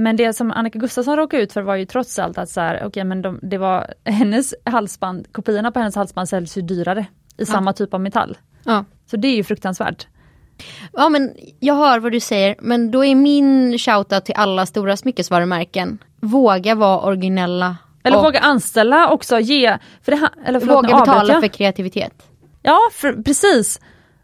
[0.00, 2.86] Men det som Annika Gustafsson råkade ut för var ju trots allt att så här,
[2.86, 7.04] okay, men de, det var hennes halsband, kopiorna på hennes halsband säljs ju dyrare i
[7.36, 7.46] ja.
[7.46, 8.38] samma typ av metall.
[8.64, 8.84] Ja.
[9.10, 10.06] Så det är ju fruktansvärt.
[10.92, 14.96] Ja men jag hör vad du säger men då är min shoutout till alla stora
[14.96, 15.98] smyckesvarumärken.
[16.20, 17.76] Våga vara originella.
[18.02, 19.78] Eller våga anställa också, ge...
[20.02, 22.12] För det, eller förlåt, våga betala för kreativitet.
[22.62, 23.80] Ja för, precis.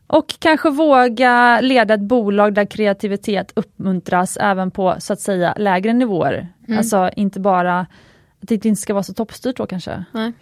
[0.07, 5.93] Och kanske våga leda ett bolag där kreativitet uppmuntras även på så att säga lägre
[5.93, 6.49] nivåer.
[6.69, 6.79] Mm.
[6.79, 10.05] Alltså inte bara att det inte ska vara så toppstyrt då kanske.
[10.13, 10.33] Nej,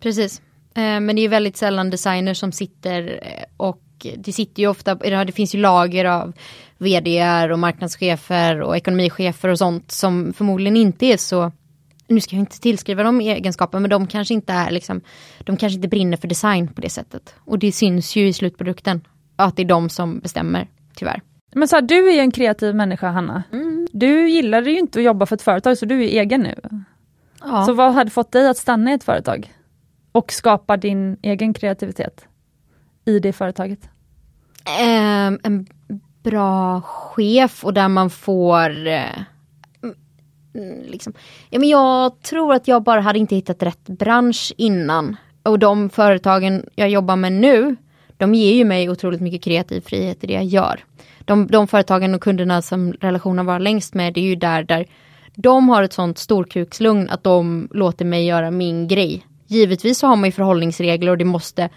[0.00, 0.42] precis.
[0.74, 3.80] Eh, men det är väldigt sällan designers som sitter eh, och
[4.16, 6.32] det sitter ju ofta, det finns ju lager av
[6.78, 11.52] vd och marknadschefer och ekonomichefer och sånt som förmodligen inte är så
[12.08, 15.00] nu ska jag inte tillskriva dem egenskaper men de kanske inte är liksom,
[15.40, 17.34] de kanske inte brinner för design på det sättet.
[17.38, 19.00] Och det syns ju i slutprodukten
[19.36, 21.20] att det är de som bestämmer, tyvärr.
[21.54, 23.42] Men så här, du är ju en kreativ människa Hanna.
[23.52, 23.88] Mm.
[23.92, 26.54] Du gillade ju inte att jobba för ett företag så du är egen nu.
[27.40, 27.64] Ja.
[27.64, 29.52] Så vad hade fått dig att stanna i ett företag?
[30.12, 32.26] Och skapa din egen kreativitet
[33.04, 33.88] i det företaget?
[34.80, 35.66] Um, en
[36.22, 39.24] bra chef och där man får uh,
[40.86, 41.12] liksom.
[41.50, 45.16] ja, men Jag tror att jag bara hade inte hittat rätt bransch innan.
[45.42, 47.76] Och de företagen jag jobbar med nu
[48.24, 50.84] de ger ju mig otroligt mycket kreativ frihet i det jag gör.
[51.24, 54.86] De, de företagen och kunderna som relationen var längst med, det är ju där, där
[55.34, 59.26] de har ett sånt storkukslugn att de låter mig göra min grej.
[59.46, 61.68] Givetvis så har man ju förhållningsregler och det måste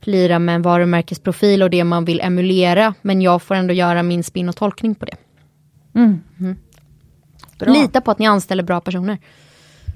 [0.00, 2.94] lira med en varumärkesprofil och det man vill emulera.
[3.02, 5.16] Men jag får ändå göra min spin och tolkning på det.
[5.94, 6.20] Mm.
[6.40, 6.56] Mm.
[7.58, 9.18] Lita på att ni anställer bra personer.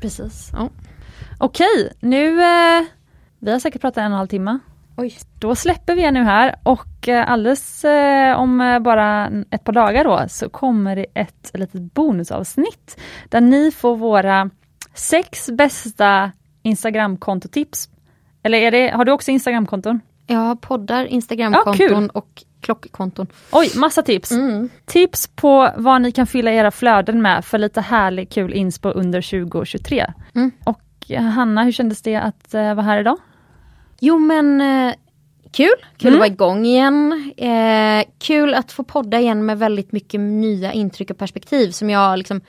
[0.01, 0.51] Precis.
[0.53, 0.71] Ja.
[1.39, 2.43] Okej, nu...
[2.43, 2.85] Eh,
[3.41, 4.59] vi har säkert pratat en och en halv timme.
[5.01, 5.19] Oj.
[5.39, 9.73] Då släpper vi er nu här och eh, alldeles eh, om eh, bara ett par
[9.73, 14.51] dagar då så kommer det ett litet bonusavsnitt där ni får våra
[14.95, 17.89] sex bästa Instagramkontotips.
[18.43, 20.01] Eller är det, har du också Instagramkonton?
[20.27, 23.27] Jag har poddar, Instagramkonton ja, och klockkonton.
[23.53, 24.31] Oj, massa tips!
[24.31, 24.69] Mm.
[24.85, 29.23] Tips på vad ni kan fylla era flöden med för lite härlig kul inspo under
[29.43, 30.13] 2023.
[30.35, 30.51] Mm.
[30.65, 30.83] Och
[31.35, 33.19] Hanna, hur kändes det att vara här idag?
[34.01, 34.95] Jo men eh,
[35.53, 36.15] kul, kul mm.
[36.15, 37.33] att vara igång igen.
[37.37, 42.19] Eh, kul att få podda igen med väldigt mycket nya intryck och perspektiv som jag
[42.19, 42.41] liksom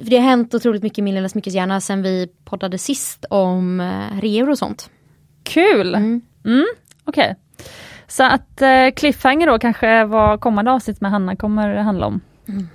[0.00, 4.20] det har hänt otroligt mycket i min lilla smyckeshjärna sen vi poddade sist om eh,
[4.20, 4.90] reor och sånt.
[5.42, 5.94] Kul!
[5.94, 6.20] Mm.
[6.44, 6.66] Mm,
[7.04, 7.34] Okej.
[7.54, 7.64] Okay.
[8.06, 12.20] Så att eh, cliffhanger då kanske vad kommande avsnitt med Hanna kommer handla om.
[12.48, 12.68] Mm.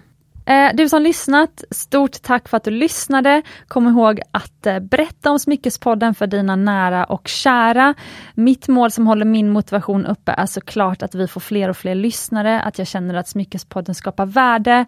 [0.46, 3.42] Eh, du som lyssnat, stort tack för att du lyssnade.
[3.68, 7.94] Kom ihåg att eh, berätta om Smyckespodden för dina nära och kära.
[8.36, 11.96] Mitt mål som håller min motivation uppe är såklart att vi får fler och fler
[11.96, 14.86] lyssnare, att jag känner att Smyckespodden skapar värde,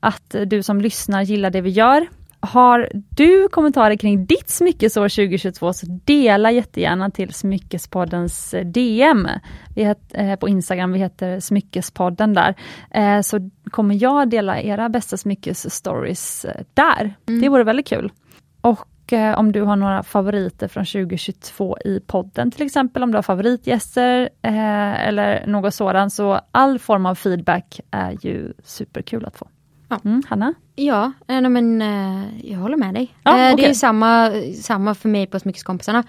[0.00, 2.06] att eh, du som lyssnar gillar det vi gör.
[2.48, 9.28] Har du kommentarer kring ditt smyckesår 2022 så dela jättegärna till Smyckespoddens eh, DM.
[9.74, 12.54] Vi heter, eh, på Instagram, vi heter Smyckespodden där.
[12.90, 17.14] Eh, så kommer jag dela era bästa smyckesstories där.
[17.28, 17.40] Mm.
[17.40, 18.12] Det vore väldigt kul.
[18.60, 18.88] Och
[19.36, 24.28] om du har några favoriter från 2022 i podden till exempel, om du har favoritgäster
[24.42, 29.48] eller något sådant, så all form av feedback är ju superkul att få.
[29.88, 30.00] Ja.
[30.04, 30.54] Mm, Hanna?
[30.74, 33.14] Ja, nej, men, eh, jag håller med dig.
[33.22, 33.64] Ja, okay.
[33.64, 34.32] Det är samma,
[34.62, 36.04] samma för mig på Smyckeskompisarna.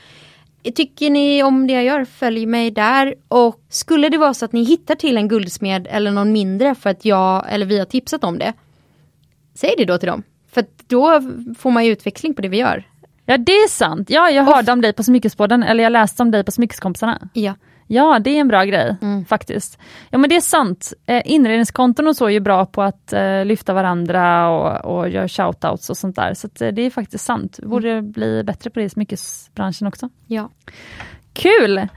[0.76, 3.16] Tycker ni om det jag gör, följ mig där.
[3.28, 6.90] Och skulle det vara så att ni hittar till en guldsmed eller någon mindre för
[6.90, 8.54] att jag eller vi har tipsat om det.
[9.56, 10.24] Säg det då till dem.
[10.52, 11.22] För då
[11.58, 12.84] får man ju utväxling på det vi gör.
[13.26, 14.10] Ja det är sant.
[14.10, 17.30] Ja, jag hörde om dig på Smyckespodden, eller jag läste om dig på Smyckeskompisarna.
[17.34, 17.56] Ja.
[17.92, 19.26] Ja, det är en bra grej mm.
[19.26, 19.80] faktiskt.
[20.10, 20.94] Ja men det är sant.
[21.06, 25.28] Eh, inredningskonton och så är ju bra på att eh, lyfta varandra och, och göra
[25.28, 26.34] shoutouts och sånt där.
[26.34, 27.60] Så eh, det är faktiskt sant.
[27.64, 28.12] Borde mm.
[28.12, 30.10] bli bättre på det i smyckesbranschen också.
[30.28, 30.50] Ja.
[31.34, 31.88] Kul!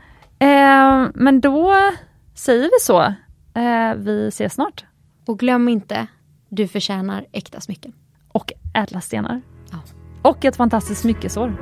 [1.15, 1.75] Men då
[2.35, 3.15] säger vi så.
[3.97, 4.85] Vi ses snart.
[5.27, 6.07] Och glöm inte,
[6.49, 7.93] du förtjänar äkta smycken.
[8.29, 9.43] Och ädla stenar.
[9.71, 9.79] Ja.
[10.23, 11.57] Och ett fantastiskt smyckesår.